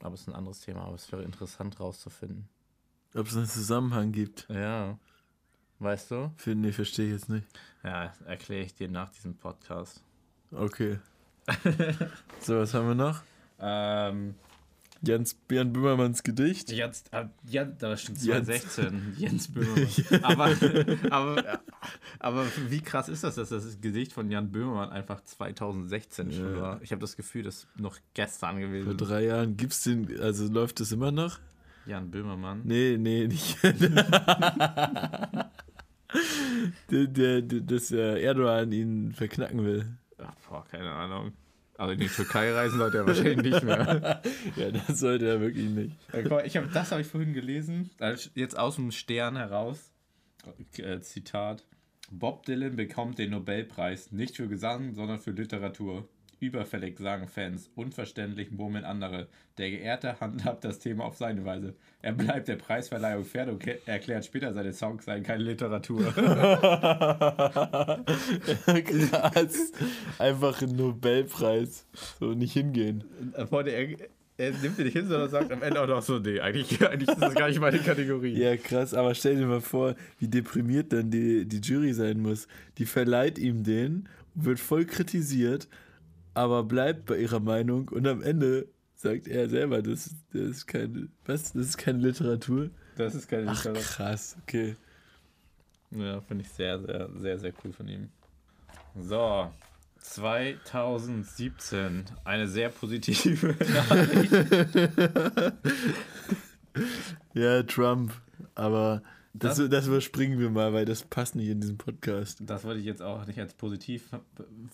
[0.00, 2.48] Aber es ist ein anderes Thema, aber es wäre interessant rauszufinden.
[3.14, 4.46] Ob es einen Zusammenhang gibt.
[4.48, 4.98] Ja.
[5.78, 6.32] Weißt du?
[6.36, 7.46] Für, nee, verstehe ich jetzt nicht.
[7.82, 10.02] Ja, erkläre ich dir nach diesem Podcast.
[10.50, 10.98] Okay.
[12.40, 13.22] so, was haben wir noch?
[13.60, 14.34] Ähm,
[15.02, 16.70] Jens, Jan Böhmermanns Gedicht.
[16.72, 18.46] Jens, äh, Jens, das stimmt, Jens.
[18.46, 19.14] 2016.
[19.18, 19.88] Jens Böhmermann.
[20.22, 21.60] aber, aber,
[22.18, 26.60] aber wie krass ist das, dass das Gedicht von Jan Böhmermann einfach 2016 schon Ja.
[26.60, 26.82] war?
[26.82, 28.86] Ich habe das Gefühl, das ist noch gestern gewesen.
[28.86, 31.38] Vor drei Jahren gibt's den, also läuft das immer noch?
[31.84, 32.62] Jan Böhmermann.
[32.64, 33.58] Nee, nee, nicht.
[36.90, 39.86] dass Erdogan ihn verknacken will.
[40.18, 41.32] Ach, boah, keine Ahnung.
[41.76, 44.22] Also in die Türkei reisen sollte er wahrscheinlich nicht mehr.
[44.56, 45.96] Ja, das sollte er wirklich nicht.
[46.12, 47.90] Ja, guck mal, ich hab, das habe ich vorhin gelesen.
[48.34, 49.90] Jetzt aus dem Stern heraus.
[50.76, 51.64] Äh, Zitat.
[52.10, 56.06] Bob Dylan bekommt den Nobelpreis nicht für Gesang, sondern für Literatur.
[56.44, 59.28] Überfällig sagen Fans, unverständlich murmeln andere.
[59.56, 61.74] Der Geehrte handhabt das Thema auf seine Weise.
[62.02, 66.12] Er bleibt der Preisverleihung fern und erklärt später, seine Songs seien keine Literatur.
[68.84, 69.72] Krass.
[70.18, 71.86] Einfach ein Nobelpreis.
[72.20, 73.04] So nicht hingehen.
[73.48, 73.96] Freunde, er,
[74.36, 77.08] er nimmt dir nicht hin, sondern sagt am Ende auch noch so, nee, eigentlich, eigentlich
[77.08, 78.36] ist das gar nicht meine Kategorie.
[78.36, 82.48] Ja, krass, aber stell dir mal vor, wie deprimiert dann die, die Jury sein muss.
[82.78, 85.68] Die verleiht ihm den, wird voll kritisiert,
[86.34, 91.08] aber bleibt bei ihrer Meinung und am Ende sagt er selber, das, das ist keine,
[91.24, 92.70] was, das ist keine Literatur.
[92.96, 94.76] Das ist keine Ach, krass, okay.
[95.90, 98.10] Ja, finde ich sehr, sehr, sehr, sehr cool von ihm.
[98.96, 99.50] So,
[100.00, 102.04] 2017.
[102.24, 104.32] Eine sehr positive Nachricht.
[107.34, 108.12] ja, Trump.
[108.54, 109.02] Aber
[109.34, 112.38] das, das, das, überspringen wir mal, weil das passt nicht in diesem Podcast.
[112.42, 114.08] Das wollte ich jetzt auch nicht als positiv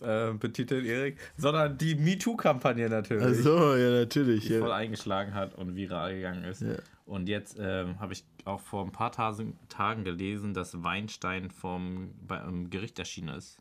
[0.03, 3.39] äh, betiteln, Erik, sondern die MeToo-Kampagne natürlich.
[3.39, 4.47] Ach so, ja, natürlich.
[4.47, 4.61] Die ja.
[4.61, 6.61] voll eingeschlagen hat und viral gegangen ist.
[6.61, 6.75] Ja.
[7.07, 12.69] Und jetzt ähm, habe ich auch vor ein paar Tagen gelesen, dass Weinstein vom beim
[12.69, 13.57] Gericht erschienen ist.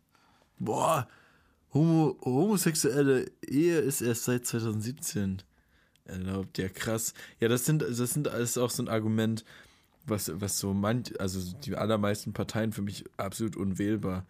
[0.59, 1.07] Boah,
[1.73, 5.43] Homo, homosexuelle Ehe ist erst seit 2017
[6.05, 6.57] erlaubt.
[6.57, 7.13] Ja, krass.
[7.39, 9.45] Ja, das sind, das sind alles auch so ein Argument,
[10.05, 14.25] was, was so manch, also die allermeisten Parteien für mich absolut unwählbar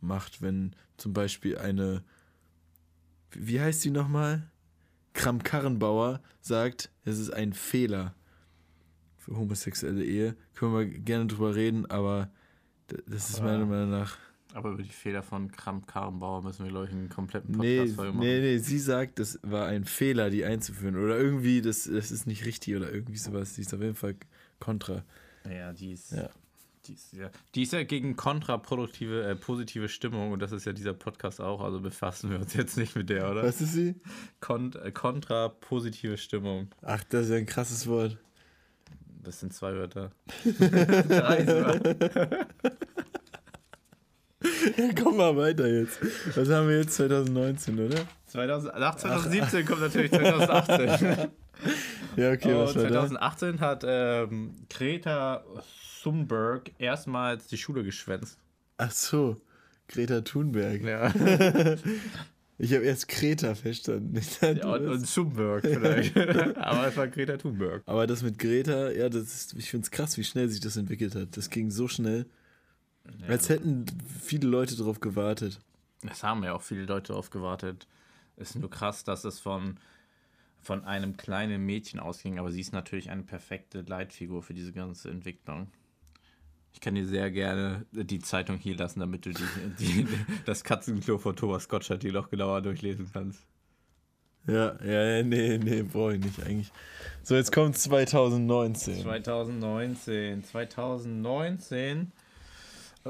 [0.00, 2.02] macht, wenn zum Beispiel eine,
[3.30, 4.50] wie heißt sie nochmal?
[5.14, 8.14] Kram-Karrenbauer sagt, es ist ein Fehler
[9.16, 10.36] für homosexuelle Ehe.
[10.54, 12.30] Können wir gerne drüber reden, aber
[13.06, 14.18] das ist meiner Meinung nach.
[14.54, 18.18] Aber über die Fehler von Kramp-Karrenbauer müssen wir, glaube ich, einen kompletten Podcast nee, machen.
[18.20, 20.96] Nee, nee, sie sagt, das war ein Fehler, die einzuführen.
[20.96, 23.54] Oder irgendwie, das, das ist nicht richtig oder irgendwie sowas.
[23.54, 24.14] Sie ist auf jeden Fall
[24.58, 25.04] kontra.
[25.48, 26.12] Ja, die ist.
[26.12, 26.28] Ja.
[26.86, 30.72] Die ist, ja, die ist ja gegen kontraproduktive, äh, positive Stimmung und das ist ja
[30.72, 33.42] dieser Podcast auch, also befassen wir uns jetzt nicht mit der, oder?
[33.42, 33.96] Was ist sie?
[34.38, 36.68] Kont äh, kontrapositive Stimmung.
[36.82, 38.18] Ach, das ist ja ein krasses Wort.
[39.24, 40.12] Das sind zwei Wörter.
[40.60, 42.46] Drei sogar.
[44.76, 45.98] Ja, komm mal weiter jetzt.
[46.36, 46.94] Was haben wir jetzt?
[46.94, 48.06] 2019, oder?
[48.26, 49.68] 2000, nach 2017 Ach.
[49.68, 51.28] kommt natürlich 2018.
[52.16, 53.60] ja, okay, war 2018 da?
[53.60, 55.44] hat ähm, Greta
[56.02, 58.38] Thunberg erstmals die Schule geschwänzt.
[58.76, 59.36] Ach so,
[59.88, 60.82] Greta Thunberg.
[60.82, 61.08] Ja.
[62.58, 64.20] ich habe erst Greta verstanden.
[64.40, 66.16] Ja, und, und Thunberg vielleicht.
[66.58, 67.82] Aber es war Greta Thunberg.
[67.86, 70.76] Aber das mit Greta, ja, das ist, ich finde es krass, wie schnell sich das
[70.76, 71.36] entwickelt hat.
[71.36, 72.26] Das ging so schnell.
[73.22, 73.86] Ja, Als hätten
[74.20, 75.60] viele Leute darauf gewartet.
[76.08, 77.86] Es haben ja auch viele Leute darauf gewartet.
[78.36, 79.78] Es ist nur krass, dass es von,
[80.66, 85.10] von einem kleinen Mädchen ausging, aber sie ist natürlich eine perfekte Leitfigur für diese ganze
[85.10, 85.68] Entwicklung.
[86.72, 89.44] Ich kann dir sehr gerne die Zeitung hier lassen, damit du die,
[89.78, 90.08] die,
[90.44, 93.46] das Katzenklo von Thomas Gottschalk die noch genauer durchlesen kannst.
[94.48, 96.72] Ja, ja, nee, nee, brauche ich nicht eigentlich.
[97.22, 99.02] So, jetzt kommt 2019.
[99.02, 100.44] 2019.
[100.44, 102.12] 2019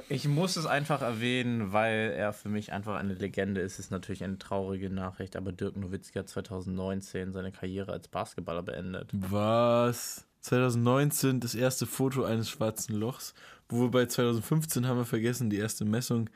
[0.08, 3.74] ich muss es einfach erwähnen, weil er für mich einfach eine Legende ist.
[3.74, 8.62] Es ist natürlich eine traurige Nachricht, aber Dirk Nowitzki hat 2019 seine Karriere als Basketballer
[8.62, 9.10] beendet.
[9.12, 10.26] Was?
[10.42, 13.34] 2019 das erste Foto eines schwarzen Lochs,
[13.68, 16.30] wo wir bei 2015 haben wir vergessen, die erste Messung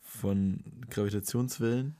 [0.00, 1.94] von Gravitationswellen.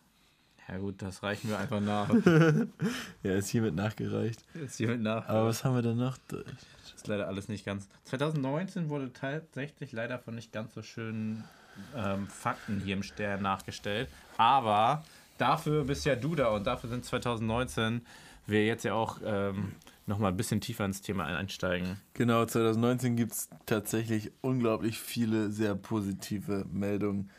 [0.69, 2.09] Ja gut, das reichen wir einfach nach.
[3.23, 4.41] ja, ist hiermit nachgereicht.
[4.55, 5.29] Ist hiermit nach.
[5.29, 6.17] Aber was haben wir denn noch?
[6.95, 7.89] ist leider alles nicht ganz.
[8.05, 11.45] 2019 wurde tatsächlich leider von nicht ganz so schönen
[11.95, 14.09] ähm, Fakten hier im Stern nachgestellt.
[14.39, 15.05] Aber
[15.37, 18.03] dafür bist ja du da und dafür sind 2019
[18.47, 19.73] wir jetzt ja auch ähm,
[20.07, 22.01] nochmal ein bisschen tiefer ins Thema einsteigen.
[22.13, 27.31] Genau, 2019 gibt es tatsächlich unglaublich viele sehr positive Meldungen.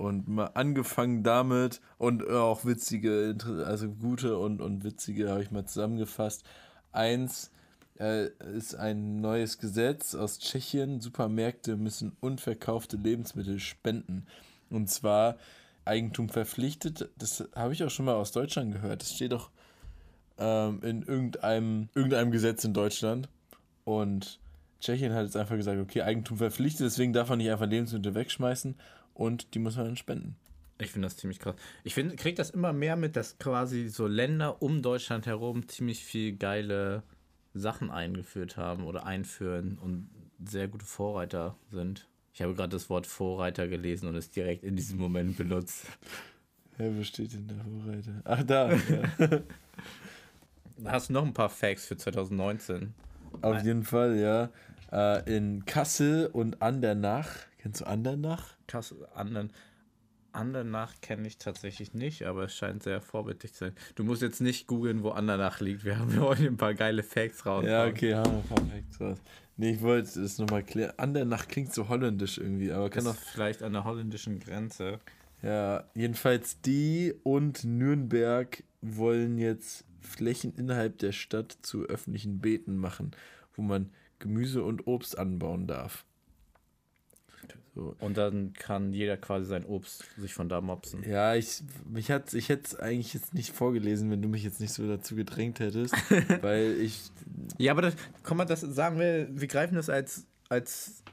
[0.00, 3.36] Und mal angefangen damit und auch witzige,
[3.66, 6.42] also gute und, und witzige habe ich mal zusammengefasst.
[6.90, 7.50] Eins,
[7.98, 11.02] äh, ist ein neues Gesetz aus Tschechien.
[11.02, 14.26] Supermärkte müssen unverkaufte Lebensmittel spenden.
[14.70, 15.36] Und zwar
[15.84, 17.10] Eigentum verpflichtet.
[17.18, 19.02] Das habe ich auch schon mal aus Deutschland gehört.
[19.02, 19.50] Das steht doch
[20.38, 23.28] ähm, in irgendeinem, irgendeinem Gesetz in Deutschland.
[23.84, 24.40] Und
[24.80, 28.76] Tschechien hat jetzt einfach gesagt, okay, Eigentum verpflichtet, deswegen darf man nicht einfach Lebensmittel wegschmeißen
[29.14, 30.36] und die muss man dann spenden.
[30.78, 31.56] Ich finde das ziemlich krass.
[31.84, 36.36] Ich kriege das immer mehr mit, dass quasi so Länder um Deutschland herum ziemlich viel
[36.36, 37.02] geile
[37.52, 40.08] Sachen eingeführt haben oder einführen und
[40.42, 42.08] sehr gute Vorreiter sind.
[42.32, 45.86] Ich habe gerade das Wort Vorreiter gelesen und es direkt in diesem Moment benutzt.
[46.78, 48.22] Ja, wo steht denn der Vorreiter?
[48.24, 48.72] Ach, da.
[48.72, 49.40] Ja.
[50.86, 52.94] Hast du noch ein paar Facts für 2019?
[53.42, 54.48] Auf jeden Fall, ja.
[54.92, 57.28] Äh, in Kassel und Andernach.
[57.58, 58.56] Kennst du Andernach?
[58.66, 59.52] Kassel, Andern.
[60.32, 63.74] Andernach kenne ich tatsächlich nicht, aber es scheint sehr vorbildlich zu sein.
[63.96, 65.84] Du musst jetzt nicht googeln, wo Andernach liegt.
[65.84, 67.64] Wir haben heute ein paar geile Facts raus.
[67.66, 69.18] Ja, okay, haben wir ein paar Facts raus.
[69.56, 70.92] Nee, ich wollte es nochmal klären.
[70.96, 73.14] Andernach klingt so holländisch irgendwie, aber kann auch.
[73.14, 75.00] Vielleicht an der holländischen Grenze.
[75.42, 83.12] Ja, jedenfalls die und Nürnberg wollen jetzt Flächen innerhalb der Stadt zu öffentlichen Beeten machen,
[83.54, 86.04] wo man Gemüse und Obst anbauen darf.
[87.74, 87.94] So.
[88.00, 91.08] Und dann kann jeder quasi sein Obst sich von da mopsen.
[91.08, 94.60] Ja, ich, mich hat, ich hätte es eigentlich jetzt nicht vorgelesen, wenn du mich jetzt
[94.60, 95.94] nicht so dazu gedrängt hättest,
[96.42, 97.10] weil ich,
[97.58, 101.04] Ja, aber das, komm mal, das sagen wir, wir greifen das als, als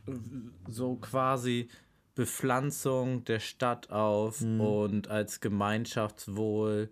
[0.68, 1.70] so quasi
[2.16, 6.90] Bepflanzung der Stadt auf und als Gemeinschaftswohl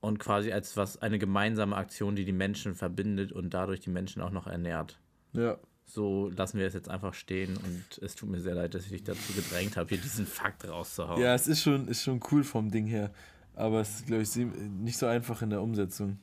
[0.00, 4.22] und quasi als was eine gemeinsame Aktion, die die Menschen verbindet und dadurch die Menschen
[4.22, 5.00] auch noch ernährt.
[5.32, 8.84] Ja, So lassen wir es jetzt einfach stehen und es tut mir sehr leid, dass
[8.84, 11.20] ich dich dazu gedrängt habe, hier diesen Fakt rauszuhauen.
[11.20, 13.10] ja, es ist schon, ist schon cool vom Ding her,
[13.54, 16.18] aber es ist, glaube ich, nicht so einfach in der Umsetzung.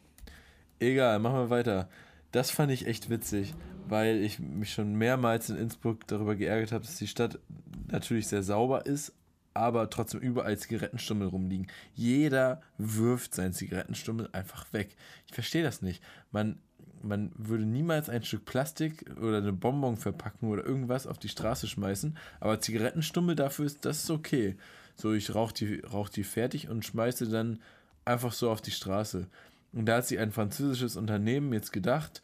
[0.80, 1.90] Egal, machen wir weiter.
[2.32, 3.54] Das fand ich echt witzig,
[3.88, 7.40] weil ich mich schon mehrmals in Innsbruck darüber geärgert habe, dass die Stadt
[7.88, 9.14] natürlich sehr sauber ist,
[9.54, 11.68] aber trotzdem überall Zigarettenstummel rumliegen.
[11.94, 14.98] Jeder wirft seinen Zigarettenstummel einfach weg.
[15.28, 16.04] Ich verstehe das nicht.
[16.32, 16.60] Man,
[17.06, 22.18] man würde niemals ein Stück Plastik oder eine Bonbonverpackung oder irgendwas auf die Straße schmeißen,
[22.40, 24.56] aber Zigarettenstummel dafür ist das ist okay.
[24.96, 27.60] So, ich rauche die, rauch die fertig und schmeiße dann
[28.06, 29.28] einfach so auf die Straße.
[29.74, 32.22] Und da hat sich ein französisches Unternehmen jetzt gedacht,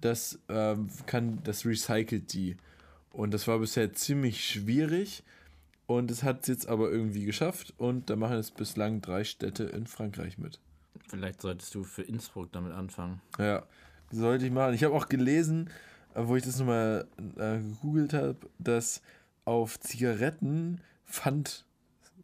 [0.00, 2.56] das ähm, kann, das recycelt die.
[3.10, 5.22] Und das war bisher ziemlich schwierig.
[5.86, 7.72] Und es hat es jetzt aber irgendwie geschafft.
[7.78, 10.58] Und da machen es bislang drei Städte in Frankreich mit.
[11.08, 13.22] Vielleicht solltest du für Innsbruck damit anfangen.
[13.38, 13.64] Ja,
[14.14, 14.74] sollte ich machen.
[14.74, 15.70] Ich habe auch gelesen,
[16.14, 17.06] äh, wo ich das nochmal
[17.38, 19.02] äh, gegoogelt habe, dass
[19.44, 21.64] auf Zigaretten Pfand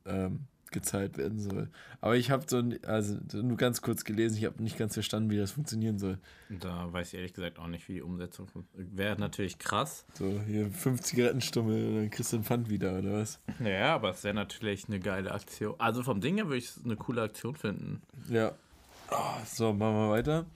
[0.07, 1.68] ähm, gezahlt werden soll.
[2.00, 5.29] Aber ich habe so, ein- also nur ganz kurz gelesen, ich habe nicht ganz verstanden,
[5.29, 6.18] wie das funktionieren soll.
[6.48, 8.96] Da weiß ich ehrlich gesagt auch nicht, wie die Umsetzung funktioniert.
[8.96, 10.05] Wäre natürlich krass.
[10.14, 13.40] So, hier fünf Zigarettenstummel dann kriegst du den Pfand wieder, oder was?
[13.62, 15.74] Ja, aber es wäre natürlich eine geile Aktion.
[15.79, 18.00] Also vom Ding her würde ich es eine coole Aktion finden.
[18.29, 18.53] Ja.
[19.11, 20.46] Oh, so, machen wir weiter.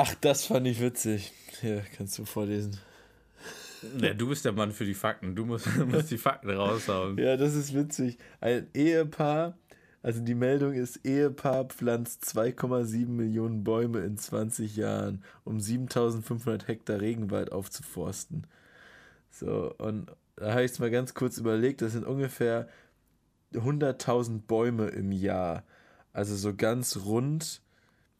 [0.00, 1.32] Ach, das fand ich witzig.
[1.60, 2.78] Hier, kannst du vorlesen.
[4.00, 5.34] Ja, du bist der Mann für die Fakten.
[5.34, 7.18] Du musst, musst die Fakten raushauen.
[7.18, 8.16] Ja, das ist witzig.
[8.40, 9.58] Ein Ehepaar,
[10.00, 17.00] also die Meldung ist, Ehepaar pflanzt 2,7 Millionen Bäume in 20 Jahren, um 7500 Hektar
[17.00, 18.46] Regenwald aufzuforsten.
[19.32, 22.68] So, und da habe ich es mal ganz kurz überlegt, das sind ungefähr
[23.52, 25.64] 100.000 Bäume im Jahr.
[26.12, 27.62] Also so ganz rund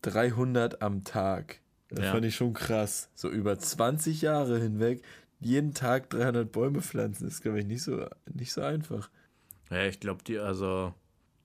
[0.03, 1.61] 300 am Tag.
[1.91, 2.13] Das Ja.
[2.13, 3.11] fand ich schon krass.
[3.15, 5.03] So über 20 Jahre hinweg
[5.41, 9.09] jeden Tag 300 Bäume pflanzen, ist, glaube ich, nicht so, nicht so einfach.
[9.71, 10.93] Ja, ich glaube, die, also,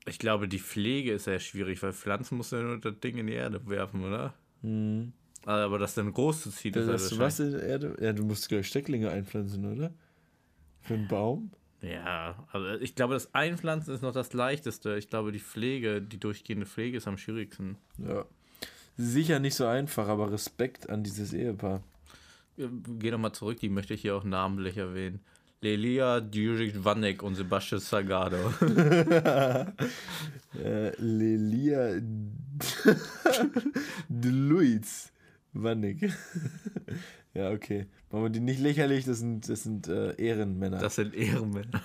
[0.06, 3.18] ich glaube, die Pflege ist sehr schwierig, weil Pflanzen musst du ja nur das Ding
[3.18, 4.34] in die Erde werfen, oder?
[4.62, 5.14] Mhm.
[5.46, 7.98] Aber das dann groß zu ziehen, ist Dass ja du was in der Erde?
[8.02, 9.94] Ja, du musst, glaube ich, Stecklinge einpflanzen, oder?
[10.82, 11.52] Für einen Baum?
[11.82, 14.96] Ja, also ich glaube, das Einpflanzen ist noch das Leichteste.
[14.98, 17.78] Ich glaube, die Pflege, die durchgehende Pflege ist am schwierigsten.
[17.98, 18.26] Ja.
[18.98, 21.82] Sicher nicht so einfach, aber Respekt an dieses Ehepaar.
[22.58, 25.22] Geh doch mal zurück, die möchte ich hier auch namentlich erwähnen.
[25.62, 28.54] Lelia Djurik Vanek und Sebastian Salgado.
[30.64, 32.00] Äh, Lelia
[34.10, 35.12] Luiz
[35.54, 36.12] Wannig.
[37.34, 37.88] ja, okay.
[38.12, 40.78] Machen wir die nicht lächerlich, das sind, das sind äh, Ehrenmänner.
[40.78, 41.82] Das sind Ehrenmänner.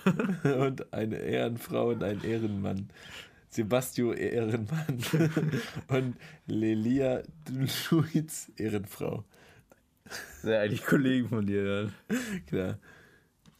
[0.59, 2.89] und eine Ehrenfrau und ein Ehrenmann.
[3.49, 5.03] Sebastio Ehrenmann
[5.87, 9.23] und Lelia Luiz Ehrenfrau.
[10.41, 11.93] Sehr eigentlich Kollegen von dir dann.
[12.47, 12.79] Klar.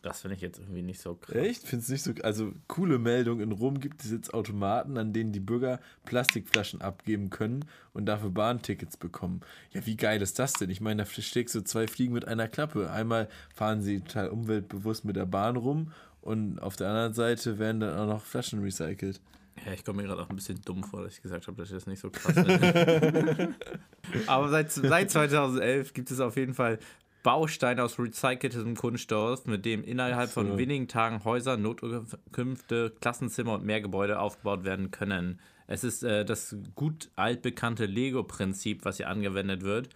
[0.02, 1.36] Das finde ich jetzt irgendwie nicht so krass.
[1.36, 1.67] Echt?
[1.67, 2.23] Findest du nicht so.
[2.23, 3.41] Also, coole Meldung.
[3.41, 8.30] In Rom gibt es jetzt Automaten, an denen die Bürger Plastikflaschen abgeben können und dafür
[8.30, 9.41] Bahntickets bekommen.
[9.71, 10.69] Ja, wie geil ist das denn?
[10.69, 12.89] Ich meine, da schlägst du zwei Fliegen mit einer Klappe.
[12.89, 17.82] Einmal fahren sie total umweltbewusst mit der Bahn rum und auf der anderen Seite werden
[17.82, 19.19] dann auch noch Flaschen recycelt.
[19.65, 21.69] Ja, ich komme mir gerade auch ein bisschen dumm vor, dass ich gesagt habe, dass
[21.69, 23.56] ich das nicht so krass finde.
[24.28, 26.80] Aber seit, seit 2011 gibt es auf jeden Fall
[27.24, 30.41] Bausteine aus recyceltem Kunststoff, mit dem innerhalb So.
[30.41, 35.39] von wenigen Tagen Häuser, Notunterkünfte, Klassenzimmer und mehr Gebäude aufgebaut werden können.
[35.67, 39.89] Es ist äh, das gut altbekannte Lego-Prinzip, was hier angewendet wird.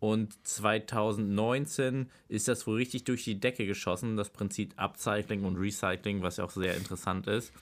[0.00, 6.22] Und 2019 ist das wohl richtig durch die Decke geschossen, das Prinzip Upcycling und Recycling,
[6.22, 7.52] was ja auch sehr interessant ist.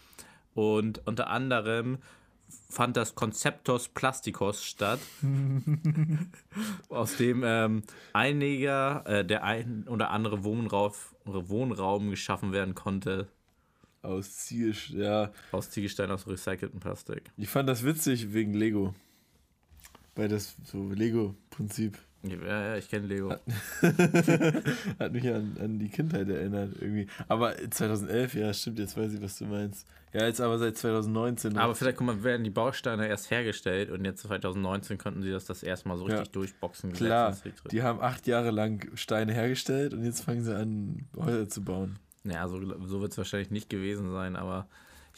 [0.58, 1.98] Und unter anderem
[2.68, 4.98] fand das Konzeptos Plastikos statt,
[6.88, 10.90] aus dem ähm, einiger, äh, der ein oder andere Wohnraum,
[11.24, 13.28] Wohnraum geschaffen werden konnte,
[14.02, 15.30] Aus Ziel, ja.
[15.52, 17.30] aus Ziegelstein aus recyceltem Plastik.
[17.36, 18.96] Ich fand das witzig wegen Lego.
[20.16, 22.36] Weil das so Lego-Prinzip Ja,
[22.70, 23.30] ja, ich kenne Lego.
[24.98, 27.06] hat mich an, an die Kindheit erinnert irgendwie.
[27.28, 29.86] Aber 2011, ja, stimmt, jetzt weiß ich, was du meinst.
[30.12, 31.52] Ja, jetzt aber seit 2019.
[31.52, 31.60] noch.
[31.60, 35.44] Aber vielleicht, guck mal, werden die Bausteine erst hergestellt und jetzt 2019 konnten sie das
[35.44, 36.32] das erste Mal so richtig Ja.
[36.32, 36.92] durchboxen.
[36.92, 37.36] Klar,
[37.70, 41.98] die haben acht Jahre lang Steine hergestellt und jetzt fangen sie an, Häuser zu bauen.
[42.24, 44.66] Ja, so, so wird es wahrscheinlich nicht gewesen sein, aber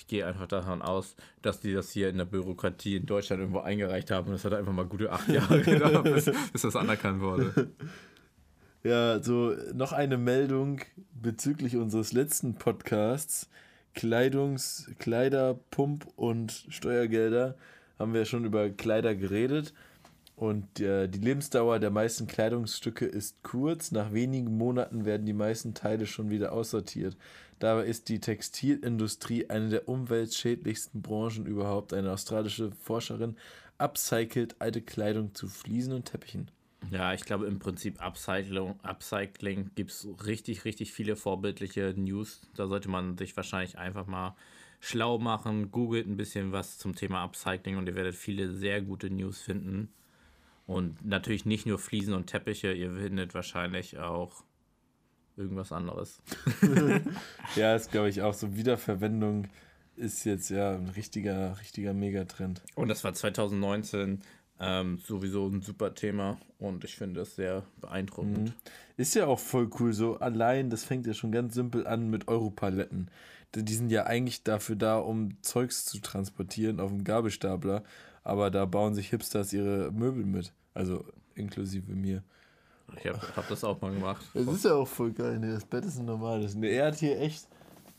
[0.01, 3.61] ich gehe einfach davon aus, dass die das hier in der Bürokratie in Deutschland irgendwo
[3.61, 7.21] eingereicht haben und es hat einfach mal gute acht Jahre gedauert, bis, bis das anerkannt
[7.21, 7.71] wurde.
[8.83, 10.81] Ja, so noch eine Meldung
[11.13, 13.51] bezüglich unseres letzten Podcasts.
[13.95, 17.59] Kleidungs-, Kleider, Pump und Steuergelder
[17.99, 19.75] haben wir schon über Kleider geredet.
[20.41, 23.93] Und äh, die Lebensdauer der meisten Kleidungsstücke ist kurz.
[23.93, 27.15] Nach wenigen Monaten werden die meisten Teile schon wieder aussortiert.
[27.59, 31.93] Dabei ist die Textilindustrie eine der umweltschädlichsten Branchen überhaupt.
[31.93, 33.37] Eine australische Forscherin
[33.77, 36.51] upcycelt alte Kleidung zu Fliesen und Teppichen.
[36.91, 42.41] Ja, ich glaube im Prinzip Upcycling, Upcycling gibt es richtig, richtig viele vorbildliche News.
[42.55, 44.35] Da sollte man sich wahrscheinlich einfach mal
[44.81, 45.71] schlau machen.
[45.71, 49.91] Googelt ein bisschen was zum Thema Upcycling und ihr werdet viele sehr gute News finden.
[50.71, 54.45] Und natürlich nicht nur Fliesen und Teppiche, ihr findet wahrscheinlich auch
[55.37, 56.23] irgendwas anderes.
[57.57, 58.55] ja, ist glaube ich auch so.
[58.55, 59.49] Wiederverwendung
[59.97, 62.63] ist jetzt ja ein richtiger, richtiger Megatrend.
[62.77, 64.21] Und das war 2019
[64.61, 68.51] ähm, sowieso ein super Thema und ich finde das sehr beeindruckend.
[68.51, 68.55] Mhm.
[68.97, 72.29] Ist ja auch voll cool, so allein, das fängt ja schon ganz simpel an mit
[72.29, 73.11] Europaletten.
[73.57, 77.83] Die sind ja eigentlich dafür da, um Zeugs zu transportieren auf dem Gabelstapler,
[78.23, 81.05] aber da bauen sich Hipsters ihre Möbel mit, also
[81.35, 82.23] inklusive mir.
[82.97, 84.27] Ich habe hab das auch mal gemacht.
[84.35, 85.53] Das ist ja auch voll geil, ne?
[85.53, 86.57] das Bett ist ein normales.
[86.57, 87.47] Ne, er hat hier echt,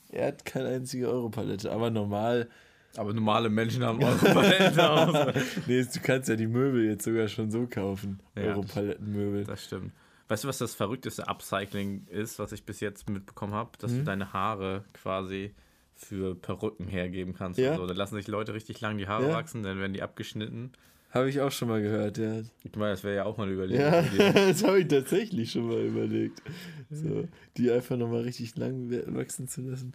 [0.10, 2.50] er hat keine einzige Europalette, aber normal
[2.98, 5.34] aber normale Menschen haben Hause.
[5.68, 8.20] nee, du kannst ja die Möbel jetzt sogar schon so kaufen.
[8.36, 9.46] Ja, Europalettenmöbel.
[9.46, 9.94] Das stimmt.
[10.28, 13.72] Weißt du, was das verrückteste Upcycling ist, was ich bis jetzt mitbekommen habe?
[13.80, 14.00] Dass mhm.
[14.00, 15.54] du deine Haare quasi
[15.94, 17.60] für Perücken hergeben kannst.
[17.60, 17.76] Ja.
[17.76, 17.86] So.
[17.86, 19.34] Da lassen sich Leute richtig lang die Haare ja.
[19.34, 20.72] wachsen, dann werden die abgeschnitten.
[21.12, 22.42] Habe ich auch schon mal gehört, ja.
[22.64, 23.84] Ich meine, das wäre ja auch mal eine Überlegung.
[23.86, 24.02] Ja,
[24.34, 26.42] das habe ich tatsächlich schon mal überlegt.
[26.90, 29.94] So, die einfach nochmal richtig lang wachsen zu lassen.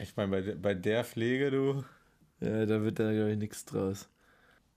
[0.00, 1.84] Ich meine, bei, bei der Pflege, du.
[2.40, 4.08] Ja, da wird da, glaube ich, nichts draus.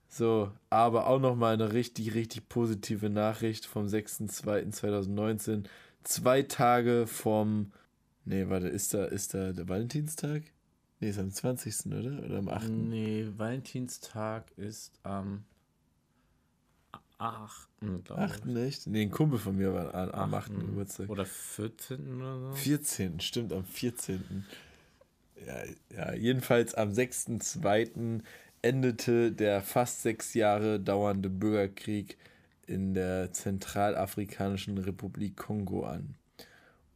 [0.07, 5.65] So, aber auch nochmal eine richtig, richtig positive Nachricht vom 6.2.2019.
[6.03, 7.71] Zwei Tage vom.
[8.25, 10.43] Nee, warte, ist da, ist da der Valentinstag?
[10.99, 11.93] Nee, ist am 20.
[11.93, 12.25] oder?
[12.25, 12.69] Oder am 8.?
[12.69, 15.45] Nee, Valentinstag ist am
[17.19, 17.69] 8.
[18.09, 18.55] 8.
[18.55, 18.87] echt?
[18.87, 20.49] Nee, ein Kumpel von mir war am 8.
[20.51, 20.59] 8.
[20.59, 21.09] Geburtstag.
[21.09, 22.15] Oder 14.
[22.15, 22.51] oder so?
[22.53, 23.19] 14.
[23.19, 24.45] Stimmt, am 14
[25.45, 25.63] ja,
[25.95, 28.21] ja, jedenfalls am 6.2.
[28.61, 32.17] endete der fast sechs Jahre dauernde Bürgerkrieg
[32.67, 36.15] in der Zentralafrikanischen Republik Kongo an.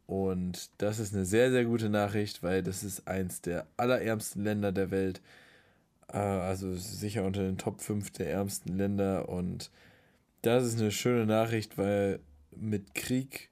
[0.06, 4.70] Und das ist eine sehr, sehr gute Nachricht, weil das ist eins der allerärmsten Länder
[4.70, 5.22] der Welt.
[6.12, 9.28] Äh, also sicher unter den Top 5 der ärmsten Länder.
[9.30, 9.70] Und
[10.46, 12.20] das ist eine schöne Nachricht, weil
[12.54, 13.50] mit Krieg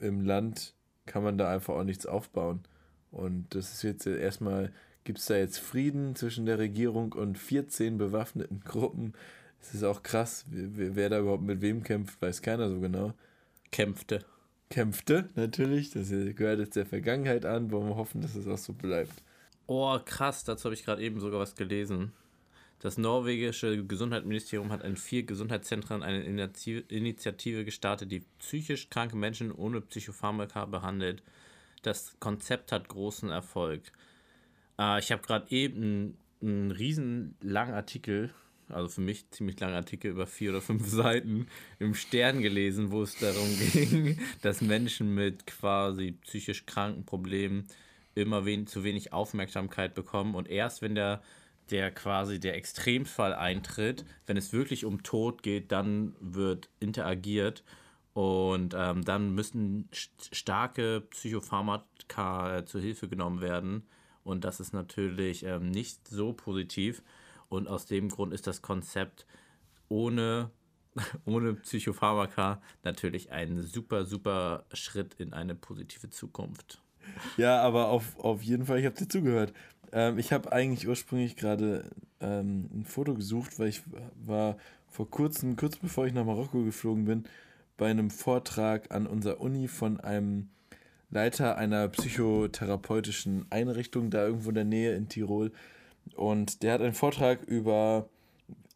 [0.00, 0.74] im Land
[1.06, 2.62] kann man da einfach auch nichts aufbauen.
[3.10, 4.72] Und das ist jetzt erstmal,
[5.04, 9.14] gibt es da jetzt Frieden zwischen der Regierung und 14 bewaffneten Gruppen.
[9.60, 13.12] Es ist auch krass, wer, wer, da überhaupt mit wem kämpft, weiß keiner so genau.
[13.72, 14.24] Kämpfte.
[14.70, 15.90] Kämpfte, natürlich.
[15.90, 17.72] Das gehört jetzt der Vergangenheit an.
[17.72, 19.22] Wollen wir hoffen, dass es auch so bleibt.
[19.66, 22.12] Oh, krass, dazu habe ich gerade eben sogar was gelesen.
[22.80, 29.80] Das norwegische Gesundheitsministerium hat in vier Gesundheitszentren eine Initiative gestartet, die psychisch kranke Menschen ohne
[29.80, 31.22] Psychopharmaka behandelt
[31.82, 33.82] das Konzept hat großen Erfolg.
[34.78, 38.32] Äh, ich habe gerade eben einen riesen langen Artikel,
[38.68, 41.46] also für mich ziemlich langen Artikel über vier oder fünf Seiten
[41.78, 47.66] im Stern gelesen, wo es darum ging, dass Menschen mit quasi psychisch kranken Problemen
[48.14, 51.22] immer wen zu wenig Aufmerksamkeit bekommen und erst wenn der
[51.70, 57.64] der quasi der Extremfall eintritt, wenn es wirklich um Tod geht, dann wird interagiert
[58.12, 63.86] und ähm, dann müssen starke Psychopharmaka äh, zur Hilfe genommen werden.
[64.24, 67.02] Und das ist natürlich ähm, nicht so positiv.
[67.48, 69.26] Und aus dem Grund ist das Konzept
[69.88, 70.50] ohne,
[71.24, 76.82] ohne Psychopharmaka natürlich ein super, super Schritt in eine positive Zukunft.
[77.36, 79.52] Ja, aber auf, auf jeden Fall, ich habe dir zugehört.
[79.92, 83.82] Ähm, ich habe eigentlich ursprünglich gerade ähm, ein Foto gesucht, weil ich
[84.24, 84.56] war
[84.88, 87.24] vor kurzem, kurz bevor ich nach Marokko geflogen bin,
[87.76, 90.48] bei einem Vortrag an unserer Uni von einem
[91.10, 95.50] Leiter einer psychotherapeutischen Einrichtung da irgendwo in der Nähe in Tirol.
[96.14, 98.08] Und der hat einen Vortrag über,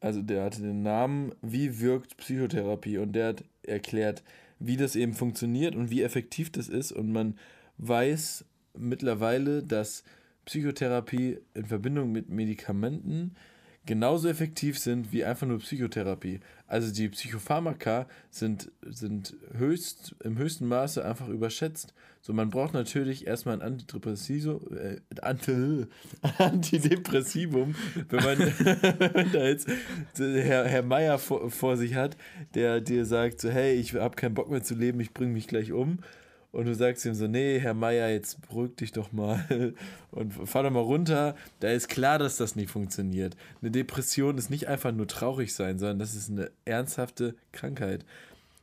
[0.00, 2.98] also der hatte den Namen, wie wirkt Psychotherapie?
[2.98, 4.22] Und der hat erklärt,
[4.58, 6.92] wie das eben funktioniert und wie effektiv das ist.
[6.92, 7.38] Und man
[7.78, 8.44] weiß
[8.76, 10.02] mittlerweile, dass
[10.44, 13.34] Psychotherapie in Verbindung mit Medikamenten
[13.86, 16.40] genauso effektiv sind wie einfach nur Psychotherapie.
[16.66, 21.92] Also die Psychopharmaka sind, sind höchst, im höchsten Maße einfach überschätzt.
[22.22, 25.86] So, man braucht natürlich erstmal ein Antidepressivo, äh, Anti,
[26.38, 27.74] Antidepressivum,
[28.08, 29.68] wenn man, da jetzt
[30.16, 32.16] Herr, Herr Meier vor, vor sich hat,
[32.54, 35.46] der dir sagt, so, hey, ich habe keinen Bock mehr zu leben, ich bringe mich
[35.46, 35.98] gleich um
[36.54, 39.74] und du sagst ihm so, nee, Herr Meier, jetzt beruhig dich doch mal
[40.12, 41.34] und fahr doch mal runter.
[41.58, 43.36] Da ist klar, dass das nicht funktioniert.
[43.60, 48.04] Eine Depression ist nicht einfach nur traurig sein, sondern das ist eine ernsthafte Krankheit.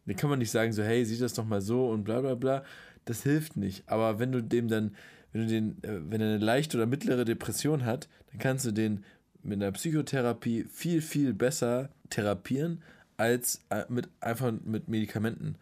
[0.06, 2.36] Da kann man nicht sagen so, hey, sieh das doch mal so und bla bla
[2.36, 2.64] bla.
[3.04, 3.84] Das hilft nicht.
[3.88, 4.96] Aber wenn du dem dann,
[5.34, 8.72] wenn du den, äh, wenn er eine leichte oder mittlere Depression hat, dann kannst du
[8.72, 9.04] den
[9.44, 12.82] mit einer Psychotherapie viel, viel besser therapieren
[13.18, 15.56] als äh, mit einfach mit Medikamenten.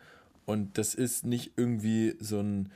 [0.49, 2.71] Und das ist nicht irgendwie so ein,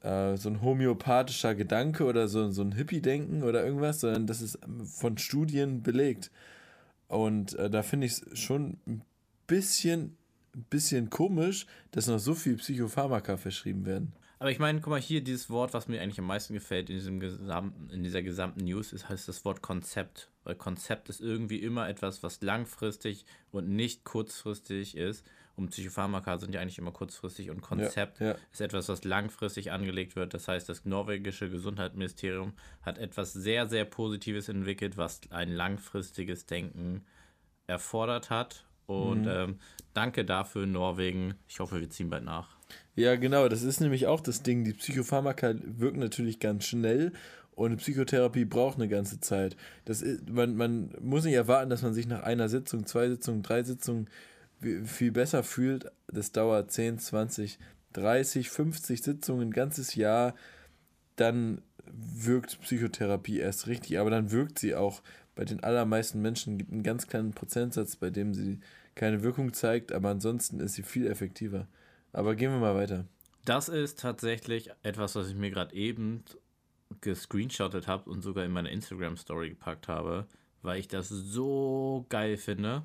[0.00, 4.58] äh, so ein homöopathischer Gedanke oder so, so ein Hippie-Denken oder irgendwas, sondern das ist
[4.86, 6.30] von Studien belegt.
[7.06, 9.02] Und äh, da finde ich es schon ein
[9.46, 10.16] bisschen,
[10.70, 14.14] bisschen komisch, dass noch so viel Psychopharmaka verschrieben werden.
[14.38, 16.96] Aber ich meine, guck mal, hier dieses Wort, was mir eigentlich am meisten gefällt in,
[16.96, 20.30] diesem gesamten, in dieser gesamten News, ist heißt das Wort Konzept.
[20.44, 25.26] Weil Konzept ist irgendwie immer etwas, was langfristig und nicht kurzfristig ist
[25.58, 28.36] und Psychopharmaka sind ja eigentlich immer kurzfristig und Konzept ja, ja.
[28.52, 30.32] ist etwas, was langfristig angelegt wird.
[30.32, 32.52] Das heißt, das norwegische Gesundheitsministerium
[32.82, 37.04] hat etwas sehr, sehr Positives entwickelt, was ein langfristiges Denken
[37.66, 38.64] erfordert hat.
[38.86, 39.28] Und mhm.
[39.30, 39.58] ähm,
[39.92, 41.34] danke dafür, Norwegen.
[41.48, 42.56] Ich hoffe, wir ziehen bald nach.
[42.94, 44.64] Ja, genau, das ist nämlich auch das Ding.
[44.64, 47.12] Die Psychopharmaka wirken natürlich ganz schnell
[47.58, 49.56] und eine Psychotherapie braucht eine ganze Zeit.
[49.84, 53.42] Das ist, man, man muss nicht erwarten, dass man sich nach einer Sitzung, zwei Sitzungen,
[53.42, 54.08] drei Sitzungen
[54.60, 55.90] viel besser fühlt.
[56.08, 57.58] Das dauert 10, 20,
[57.92, 60.34] 30, 50 Sitzungen, ein ganzes Jahr.
[61.16, 65.02] Dann wirkt Psychotherapie erst richtig, aber dann wirkt sie auch.
[65.34, 68.58] Bei den allermeisten Menschen gibt einen ganz kleinen Prozentsatz, bei dem sie
[68.94, 71.68] keine Wirkung zeigt, aber ansonsten ist sie viel effektiver.
[72.12, 73.04] Aber gehen wir mal weiter.
[73.44, 76.24] Das ist tatsächlich etwas, was ich mir gerade eben
[77.00, 80.26] gescreenshottet habe und sogar in meine Instagram-Story gepackt habe,
[80.62, 82.84] weil ich das so geil finde.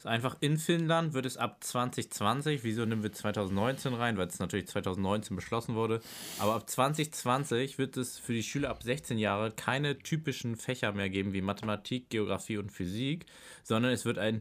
[0.00, 4.38] Ist einfach in Finnland wird es ab 2020, wieso nehmen wir 2019 rein, weil es
[4.38, 6.00] natürlich 2019 beschlossen wurde,
[6.38, 11.10] aber ab 2020 wird es für die Schüler ab 16 Jahre keine typischen Fächer mehr
[11.10, 13.26] geben wie Mathematik, Geografie und Physik,
[13.62, 14.40] sondern es wird ein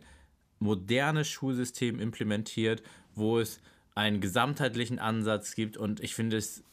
[0.59, 2.81] modernes Schulsystem implementiert,
[3.15, 3.59] wo es
[3.95, 5.75] einen gesamtheitlichen Ansatz gibt.
[5.75, 6.63] Und ich finde es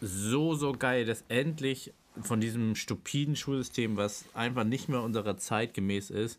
[0.00, 1.92] so, so geil, dass endlich
[2.22, 6.38] von diesem stupiden Schulsystem, was einfach nicht mehr unserer Zeit gemäß ist,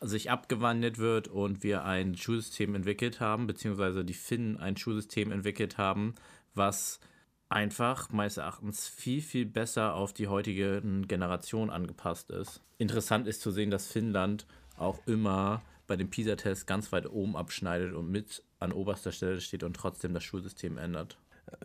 [0.00, 5.78] sich abgewandelt wird und wir ein Schulsystem entwickelt haben, beziehungsweise die Finnen ein Schulsystem entwickelt
[5.78, 6.14] haben,
[6.54, 7.00] was
[7.48, 12.60] einfach meines Erachtens viel, viel besser auf die heutige Generation angepasst ist.
[12.78, 17.94] Interessant ist zu sehen, dass Finnland auch immer bei dem PISA-Test ganz weit oben abschneidet
[17.94, 21.16] und mit an oberster Stelle steht und trotzdem das Schulsystem ändert.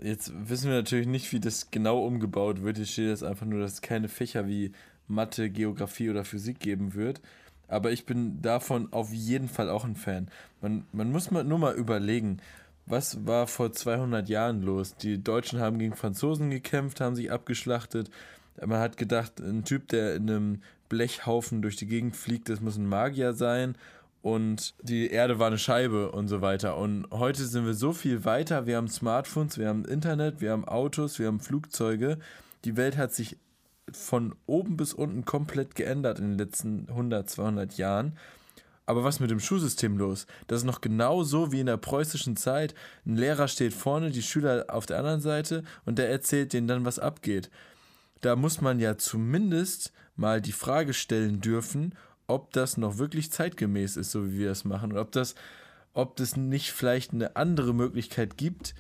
[0.02, 2.78] Jetzt wissen wir natürlich nicht, wie das genau umgebaut wird.
[2.78, 4.74] Hier steht jetzt einfach nur, dass es keine Fächer wie
[5.08, 7.22] Mathe, Geografie oder Physik geben wird
[7.72, 10.28] aber ich bin davon auf jeden Fall auch ein Fan.
[10.62, 12.38] Man, man muss mal, nur mal überlegen,
[12.86, 14.96] was war vor 200 Jahren los?
[14.96, 18.12] Die Deutschen haben gegen Franzosen gekämpft, haben sich abgeschlachtet.
[18.60, 22.76] Man hat gedacht, ein Typ, der in einem Blechhaufen durch die Gegend fliegt, das muss
[22.76, 23.76] ein Magier sein.
[24.22, 26.78] Und die Erde war eine Scheibe und so weiter.
[26.78, 28.68] Und heute sind wir so viel weiter.
[28.68, 32.20] Wir haben Smartphones, wir haben Internet, wir haben Autos, wir haben Flugzeuge.
[32.66, 33.38] Die Welt hat sich
[33.94, 38.18] von oben bis unten komplett geändert in den letzten 100, 200 Jahren.
[38.86, 40.28] Aber was mit dem Schulsystem los?
[40.48, 42.74] Das ist noch genau so wie in der preußischen Zeit.
[43.06, 46.84] Ein Lehrer steht vorne, die Schüler auf der anderen Seite und der erzählt denen dann,
[46.86, 47.50] was abgeht.
[48.22, 51.96] Da muss man ja zumindest mal die Frage stellen dürfen,
[52.28, 55.36] ob das noch wirklich zeitgemäß ist, so wie wir es machen, oder ob das,
[55.94, 58.74] ob es nicht vielleicht eine andere Möglichkeit gibt,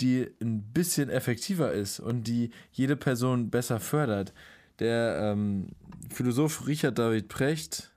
[0.00, 4.32] die ein bisschen effektiver ist und die jede Person besser fördert.
[4.78, 5.68] Der ähm,
[6.10, 7.90] Philosoph Richard David Precht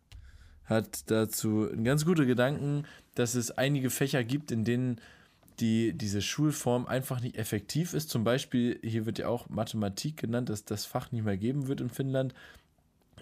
[0.66, 5.02] hat dazu ganz gute Gedanken, dass es einige Fächer gibt, in denen
[5.60, 8.10] die, diese Schulform einfach nicht effektiv ist.
[8.10, 11.82] Zum Beispiel, hier wird ja auch Mathematik genannt, dass das Fach nicht mehr geben wird
[11.82, 12.34] in Finnland.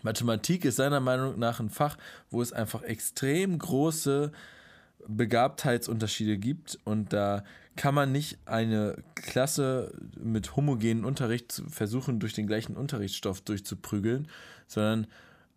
[0.03, 1.97] Mathematik ist seiner Meinung nach ein Fach,
[2.29, 4.31] wo es einfach extrem große
[5.07, 7.43] Begabtheitsunterschiede gibt und da
[7.79, 14.27] kann man nicht eine Klasse mit homogenen Unterricht versuchen, durch den gleichen Unterrichtsstoff durchzuprügeln,
[14.67, 15.07] sondern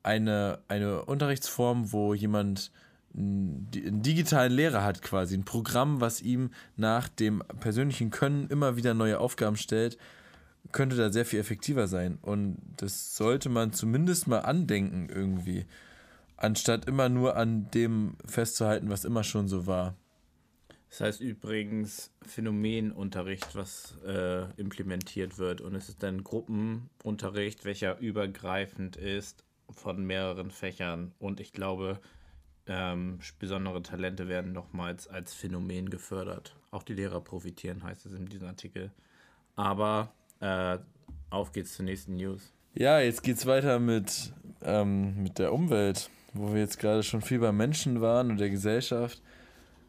[0.05, 2.71] eine, eine Unterrichtsform, wo jemand
[3.13, 3.67] einen
[4.03, 9.19] digitalen Lehrer hat quasi, ein Programm, was ihm nach dem persönlichen Können immer wieder neue
[9.19, 9.99] Aufgaben stellt,
[10.71, 12.19] könnte da sehr viel effektiver sein.
[12.23, 15.67] Und das sollte man zumindest mal andenken irgendwie.
[16.37, 19.97] anstatt immer nur an dem festzuhalten, was immer schon so war.
[20.93, 25.63] Das heißt übrigens Phänomenunterricht, was äh, implementiert wird.
[25.63, 31.13] Und es ist dann Gruppenunterricht, welcher übergreifend ist von mehreren Fächern.
[31.19, 31.99] Und ich glaube,
[32.67, 36.55] ähm, besondere Talente werden nochmals als Phänomen gefördert.
[36.71, 38.91] Auch die Lehrer profitieren, heißt es in diesem Artikel.
[39.57, 40.77] Aber äh,
[41.31, 42.53] auf geht's zur nächsten News.
[42.75, 47.39] Ja, jetzt geht's weiter mit, ähm, mit der Umwelt, wo wir jetzt gerade schon viel
[47.39, 49.23] beim Menschen waren und der Gesellschaft.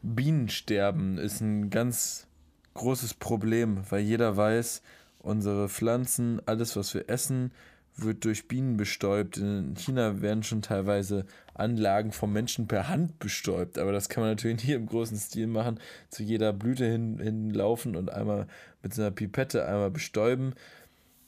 [0.06, 2.26] Bienensterben ist ein ganz
[2.74, 4.82] großes Problem, weil jeder weiß,
[5.18, 7.52] unsere Pflanzen, alles, was wir essen,
[7.96, 9.38] wird durch Bienen bestäubt.
[9.38, 11.24] In China werden schon teilweise
[11.54, 15.46] Anlagen vom Menschen per Hand bestäubt, aber das kann man natürlich hier im großen Stil
[15.46, 15.80] machen,
[16.10, 18.46] zu jeder Blüte hin, hinlaufen und einmal
[18.82, 20.52] mit so einer Pipette einmal bestäuben.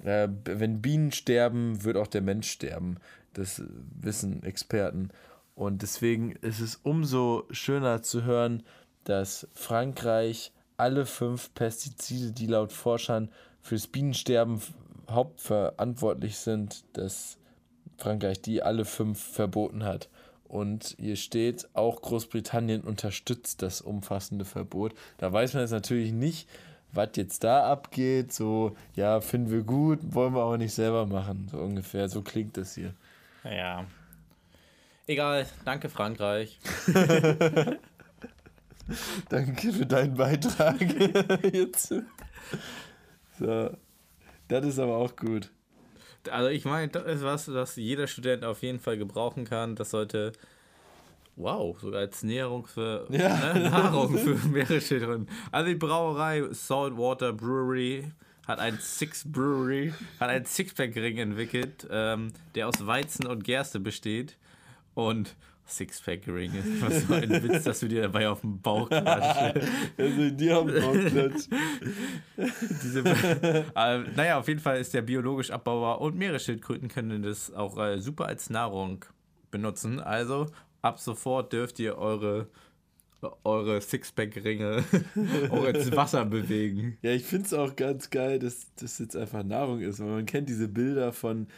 [0.05, 2.99] Äh, wenn Bienen sterben, wird auch der Mensch sterben.
[3.33, 3.63] Das
[4.03, 5.09] wissen Experten.
[5.57, 8.63] Und deswegen ist es umso schöner zu hören,
[9.05, 13.31] dass Frankreich alle fünf Pestizide, die laut Forschern
[13.63, 14.61] fürs Bienensterben
[15.11, 17.39] hauptverantwortlich sind, dass
[17.97, 20.11] Frankreich die alle fünf verboten hat.
[20.45, 24.95] Und hier steht, auch Großbritannien unterstützt das umfassende Verbot.
[25.17, 26.49] Da weiß man jetzt natürlich nicht,
[26.93, 28.31] was jetzt da abgeht.
[28.31, 31.49] So, ja, finden wir gut, wollen wir aber nicht selber machen.
[31.51, 32.93] So ungefähr, so klingt das hier.
[33.43, 33.87] Ja.
[35.07, 36.59] Egal, danke Frankreich.
[39.29, 40.79] danke für deinen Beitrag
[41.53, 42.03] hierzu.
[43.39, 43.71] So.
[44.49, 45.51] Das ist aber auch gut.
[46.31, 49.77] Also ich meine, das ist was, das jeder Student auf jeden Fall gebrauchen kann.
[49.77, 50.33] Das sollte,
[51.37, 53.55] wow, sogar als Näherung für ja.
[53.55, 55.29] ne, Nahrung für Meeresschildkröten.
[55.53, 58.11] Also die Brauerei Saltwater Brewery
[58.47, 64.37] hat ein Six Brewery, hat einen Sixpack-Ring entwickelt, ähm, der aus Weizen und Gerste besteht.
[64.97, 65.37] Und
[65.69, 69.69] Sixpack-Ring ist was so ein Witz, dass du dir dabei auf den Bauch klatschst.
[69.99, 71.49] also dir auf den Bauch klatscht.
[72.83, 77.77] Diese, äh, naja, auf jeden Fall ist der biologisch abbaubar und Meeresschildkröten können das auch
[77.79, 79.05] äh, super als Nahrung
[79.51, 80.01] benutzen.
[80.01, 80.47] Also
[80.81, 82.49] ab sofort dürft ihr eure
[83.45, 84.85] eure Sixpack-Ringe
[85.51, 86.97] auch ins Wasser bewegen.
[87.03, 90.27] Ja, ich finde es auch ganz geil, dass das jetzt einfach Nahrung ist, weil man
[90.27, 91.49] kennt diese Bilder von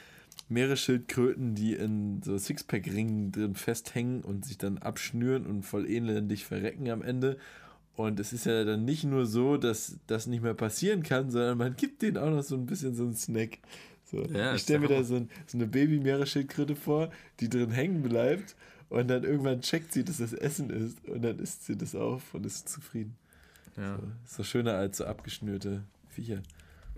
[0.49, 6.91] Meeresschildkröten, die in so Sixpack-Ringen drin festhängen und sich dann abschnüren und voll elendig verrecken
[6.91, 7.39] am Ende.
[7.97, 11.59] Und es ist ja dann nicht nur so, dass das nicht mehr passieren kann, sondern
[11.59, 13.59] man gibt denen auch noch so ein bisschen so einen Snack.
[14.05, 14.25] So.
[14.25, 18.57] Ja, ich stelle mir da so, ein, so eine Baby-Meeresschildkröte vor, die drin hängen bleibt
[18.89, 22.35] und dann irgendwann checkt sie, dass das Essen ist und dann isst sie das auf
[22.35, 23.17] und ist zufrieden.
[23.77, 23.97] Ja.
[23.97, 26.43] So, ist so schöner als so abgeschnürte Viecher.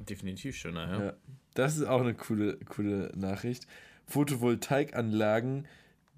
[0.08, 1.04] Definitiv schöner, ja.
[1.04, 1.12] ja.
[1.54, 3.66] Das ist auch eine coole, coole Nachricht.
[4.06, 5.66] Photovoltaikanlagen,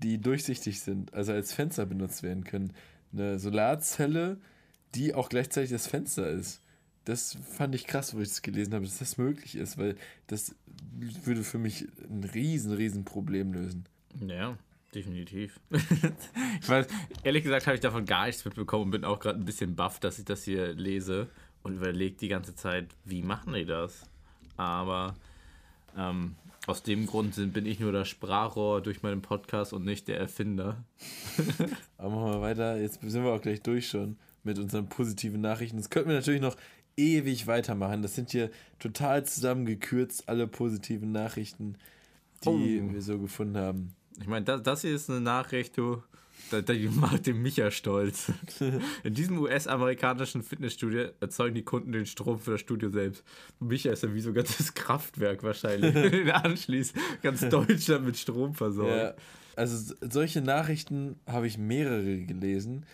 [0.03, 2.73] die durchsichtig sind, also als Fenster benutzt werden können.
[3.13, 4.39] Eine Solarzelle,
[4.95, 6.61] die auch gleichzeitig das Fenster ist.
[7.05, 9.97] Das fand ich krass, wo ich das gelesen habe, dass das möglich ist, weil
[10.29, 10.55] das
[10.99, 13.87] würde für mich ein riesen, riesen Problem lösen.
[14.25, 14.57] Ja,
[14.95, 15.59] definitiv.
[16.61, 16.87] ich weiß,
[17.25, 19.99] ehrlich gesagt habe ich davon gar nichts mitbekommen und bin auch gerade ein bisschen baff,
[19.99, 21.29] dass ich das hier lese
[21.63, 24.05] und überlege die ganze Zeit, wie machen die das?
[24.57, 25.15] Aber
[25.97, 26.37] ähm,
[26.67, 30.19] aus dem Grund sind, bin ich nur das Sprachrohr durch meinen Podcast und nicht der
[30.19, 30.85] Erfinder.
[31.99, 32.81] Aber machen wir weiter.
[32.81, 35.77] Jetzt sind wir auch gleich durch schon mit unseren positiven Nachrichten.
[35.77, 36.57] Das könnten wir natürlich noch
[36.97, 38.03] ewig weitermachen.
[38.03, 41.77] Das sind hier total zusammengekürzt, alle positiven Nachrichten,
[42.45, 42.93] die oh.
[42.93, 43.95] wir so gefunden haben.
[44.21, 46.03] Ich meine, das, das hier ist eine Nachricht, du,
[46.61, 48.33] die macht den Micha stolz.
[49.05, 53.25] In diesem US-amerikanischen Fitnessstudio erzeugen die Kunden den Strom für das Studio selbst.
[53.61, 56.35] Micha ist ja wie so ein ganzes Kraftwerk wahrscheinlich.
[56.35, 58.93] Anschließend ganz Deutschland mit Strom versorgt.
[58.93, 59.15] Ja,
[59.57, 62.85] also solche Nachrichten habe ich mehrere gelesen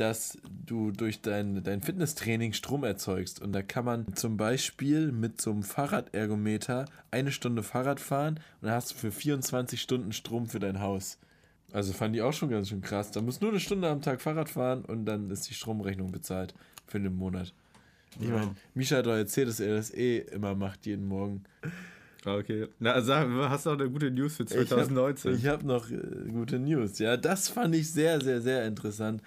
[0.00, 3.42] dass du durch dein, dein Fitnesstraining Strom erzeugst.
[3.42, 8.68] Und da kann man zum Beispiel mit so einem Fahrradergometer eine Stunde Fahrrad fahren und
[8.68, 11.18] dann hast du für 24 Stunden Strom für dein Haus.
[11.72, 13.10] Also fand ich auch schon ganz schön krass.
[13.10, 16.54] Da musst nur eine Stunde am Tag Fahrrad fahren und dann ist die Stromrechnung bezahlt
[16.86, 17.52] für den Monat.
[18.18, 18.34] Ich ja.
[18.34, 21.44] meine, Misha hat doch erzählt, dass er das eh immer macht, jeden Morgen.
[22.24, 22.68] Okay.
[22.78, 25.34] Na, sag, hast du auch eine gute News für 2019?
[25.34, 25.96] Ich habe hab noch äh,
[26.30, 26.98] gute News.
[26.98, 29.22] Ja, das fand ich sehr, sehr, sehr interessant.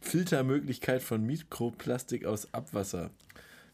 [0.00, 3.10] Filtermöglichkeit von Mikroplastik aus Abwasser.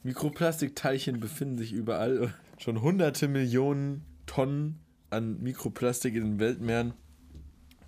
[0.02, 2.34] Mikroplastikteilchen befinden sich überall.
[2.58, 6.94] Schon hunderte Millionen Tonnen an Mikroplastik in den Weltmeeren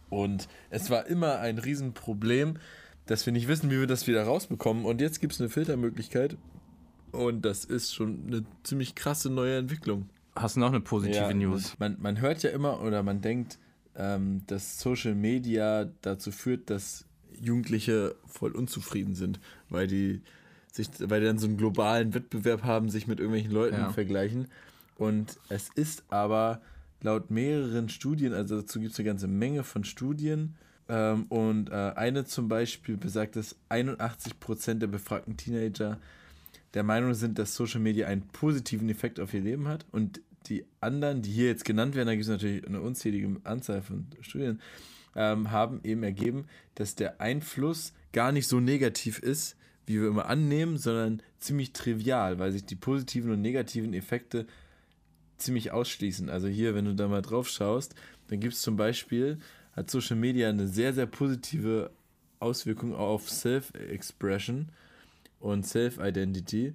[0.09, 2.59] und es war immer ein Riesenproblem,
[3.07, 4.85] dass wir nicht wissen, wie wir das wieder rausbekommen.
[4.85, 6.37] Und jetzt gibt es eine Filtermöglichkeit.
[7.13, 10.09] Und das ist schon eine ziemlich krasse neue Entwicklung.
[10.35, 11.77] Hast du noch eine positive ja, News?
[11.79, 13.59] Man, man hört ja immer oder man denkt,
[13.97, 17.07] ähm, dass Social Media dazu führt, dass
[17.41, 19.41] Jugendliche voll unzufrieden sind,
[19.71, 20.21] weil die
[20.73, 23.93] sich, weil die dann so einen globalen Wettbewerb haben, sich mit irgendwelchen Leuten Ja.
[23.93, 24.49] vergleichen.
[24.99, 26.61] Und es ist aber
[27.03, 30.57] laut mehreren Studien, also dazu gibt es eine ganze Menge von Studien,
[30.89, 35.99] ähm, und äh, eine zum Beispiel besagt, dass 81% der befragten Teenager
[36.75, 39.87] der Meinung sind, dass Social Media einen positiven Effekt auf ihr Leben hat.
[39.91, 43.83] Und die anderen, die hier jetzt genannt werden, da gibt es natürlich eine unzählige Anzahl
[43.83, 44.61] von Studien,
[45.17, 50.27] ähm, haben eben ergeben, dass der Einfluss gar nicht so negativ ist, wie wir immer
[50.27, 54.47] annehmen, sondern ziemlich trivial, weil sich die positiven und negativen Effekte
[55.39, 56.29] ziemlich ausschließen.
[56.31, 57.95] Also hier, wenn du da mal drauf schaust,
[58.29, 59.39] dann gibt es zum Beispiel,
[59.73, 61.91] hat Social Media eine sehr, sehr positive
[62.39, 64.71] Auswirkung auf Self-Expression
[65.41, 66.75] und Self-Identity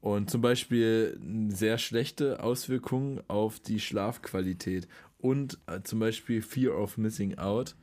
[0.00, 1.18] und zum Beispiel
[1.48, 4.86] sehr schlechte Auswirkung auf die Schlafqualität
[5.18, 7.74] und äh, zum Beispiel Fear of Missing Out,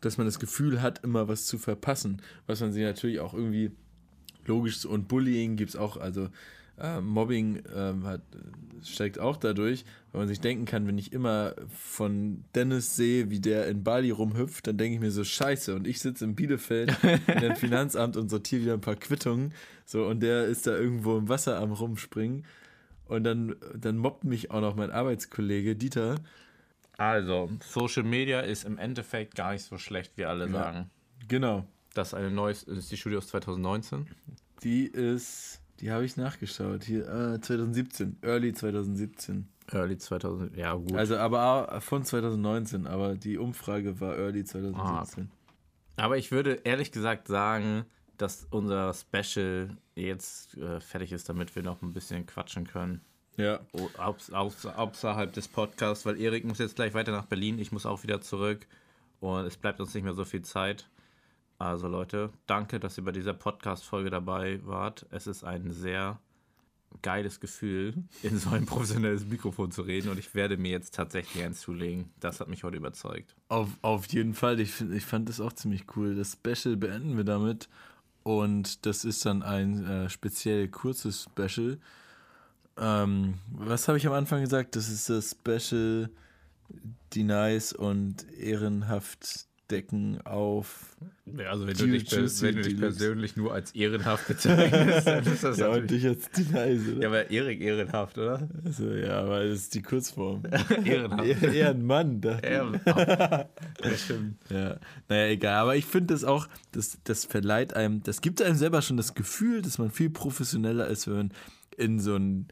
[0.00, 3.70] dass man das Gefühl hat, immer was zu verpassen, was man sich natürlich auch irgendwie
[4.44, 6.28] logisch und Bullying gibt es auch, also
[6.80, 8.22] äh, Mobbing ähm, hat,
[8.84, 13.40] steigt auch dadurch, weil man sich denken kann, wenn ich immer von Dennis sehe, wie
[13.40, 16.96] der in Bali rumhüpft, dann denke ich mir so, scheiße, und ich sitze in Bielefeld
[17.28, 19.52] in dem Finanzamt und sortiere wieder ein paar Quittungen,
[19.86, 22.44] so, und der ist da irgendwo im Wasser am rumspringen
[23.06, 26.16] und dann, dann mobbt mich auch noch mein Arbeitskollege Dieter,
[26.98, 30.52] Also, Social Media ist im Endeffekt gar nicht so schlecht, wie alle Ja.
[30.52, 30.90] sagen.
[31.28, 31.64] genau,
[31.94, 34.06] Das ist eine neues, das ist die Studie aus 2019.
[34.62, 39.48] die ist, die habe ich nachgeschaut, hier, äh, 2017, Early 2017.
[39.72, 40.94] Early 2000, ja gut.
[40.94, 45.30] Also aber von 2019, aber die Umfrage war Early 2017.
[45.96, 47.84] Aber ich würde ehrlich gesagt sagen,
[48.16, 53.00] dass unser Special jetzt äh, fertig ist, damit wir noch ein bisschen quatschen können.
[53.36, 53.60] Ja.
[53.72, 57.72] Oh, aus, aus, außerhalb des Podcasts, weil Erik muss jetzt gleich weiter nach Berlin, ich
[57.72, 58.66] muss auch wieder zurück
[59.20, 60.88] und es bleibt uns nicht mehr so viel Zeit.
[61.62, 65.06] Also Leute, danke, dass ihr bei dieser Podcast-Folge dabei wart.
[65.12, 66.18] Es ist ein sehr
[67.02, 67.94] geiles Gefühl,
[68.24, 72.10] in so ein professionelles Mikrofon zu reden und ich werde mir jetzt tatsächlich eins zulegen.
[72.18, 73.36] Das hat mich heute überzeugt.
[73.48, 74.58] Auf, auf jeden Fall.
[74.58, 76.16] Ich, find, ich fand das auch ziemlich cool.
[76.16, 77.68] Das Special beenden wir damit.
[78.24, 81.78] Und das ist dann ein äh, speziell kurzes Special.
[82.76, 84.74] Ähm, was habe ich am Anfang gesagt?
[84.74, 86.10] Das ist das Special
[87.14, 90.96] Denies und ehrenhaft decken auf.
[91.36, 95.42] Ja, also wenn du dich wenn du dich persönlich nur als ehrenhaft bezeichnest, dann ist
[95.42, 97.00] das Ja, und dich als Denies, oder?
[97.02, 98.48] Ja, aber Erik ehrenhaft, oder?
[98.64, 100.42] Also, ja, weil das ist die Kurzform.
[100.84, 101.24] ehrenhaft.
[101.24, 102.20] eher, eher ein Mann.
[102.20, 102.52] dachte ich.
[102.52, 103.48] Ehrenhaft.
[103.82, 104.36] Ja, stimmt.
[104.50, 104.76] Ja,
[105.08, 105.54] naja, egal.
[105.54, 109.14] Aber ich finde das auch, das, das verleiht einem, das gibt einem selber schon das
[109.14, 111.32] Gefühl, dass man viel professioneller ist, wenn man
[111.76, 112.48] in so ein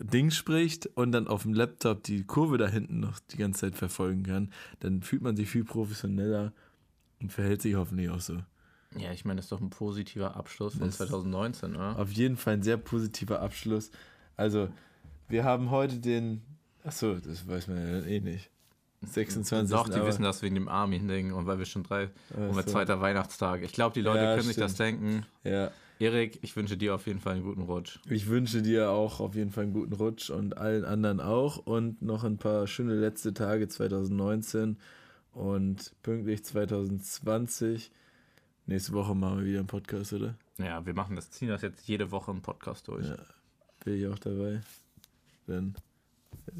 [0.00, 3.76] Ding spricht und dann auf dem Laptop die Kurve da hinten noch die ganze Zeit
[3.76, 4.52] verfolgen kann.
[4.80, 6.52] Dann fühlt man sich viel professioneller
[7.20, 8.38] und verhält sich hoffentlich auch so.
[8.96, 11.98] Ja, ich meine, das ist doch ein positiver Abschluss von Das- 2019, oder?
[11.98, 13.90] Auf jeden Fall ein sehr positiver Abschluss.
[14.36, 14.68] Also,
[15.28, 16.42] wir haben heute den,
[16.84, 18.50] achso, das weiß man ja eh nicht.
[19.02, 19.70] 26.
[19.76, 22.64] Doch, die wissen das wegen dem Armin-Ding und weil wir schon drei, Ach um der
[22.64, 22.70] so.
[22.72, 23.62] zweiter Weihnachtstag.
[23.62, 25.02] Ich glaube, die Leute Ja, können sich das stimmt.
[25.02, 25.26] denken.
[25.44, 25.70] Ja.
[25.98, 28.00] Erik, ich wünsche dir auf jeden Fall einen guten Rutsch.
[28.10, 32.02] Ich wünsche dir auch auf jeden Fall einen guten Rutsch und allen anderen auch und
[32.02, 34.76] noch ein paar schöne letzte Tage 2019
[35.32, 37.90] und pünktlich 2020.
[38.66, 40.34] Nächste Woche machen wir wieder einen Podcast, oder?
[40.58, 43.06] Ja, wir machen das, ziehen das jetzt jede Woche im Podcast durch.
[43.06, 43.16] Ja.
[43.84, 44.60] Bin ich auch dabei?
[45.46, 45.76] Dann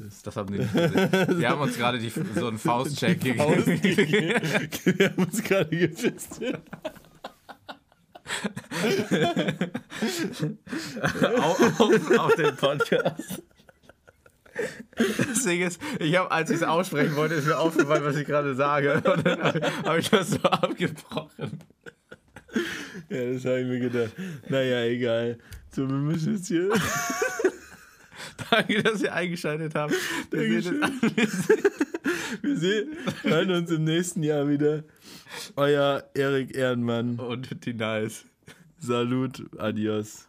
[0.07, 1.11] ist Das haben die nicht gesehen.
[1.39, 1.99] Wir haben uns gerade
[2.35, 4.09] so einen Faustcheck Faust gegeben.
[4.99, 6.61] wir haben uns gerade gefistet.
[11.41, 13.41] Auf, auf, auf den Podcast.
[14.97, 18.25] Das Ding ist, ich habe, als ich es aussprechen wollte, ist mir aufgefallen, was ich
[18.25, 18.95] gerade sage.
[18.95, 21.59] Und dann habe hab ich das so abgebrochen.
[23.09, 24.11] Ja, das habe ich mir gedacht.
[24.49, 25.37] Naja, egal.
[25.75, 26.69] So, wir müssen jetzt hier.
[28.49, 29.93] Danke, dass ihr eingeschaltet habt.
[30.31, 30.81] Wir sehen
[32.41, 34.83] Wir sehen, hören uns im nächsten Jahr wieder.
[35.55, 37.19] Euer Erik Ehrenmann.
[37.19, 38.25] und die Nice.
[38.79, 40.26] Salut, adios.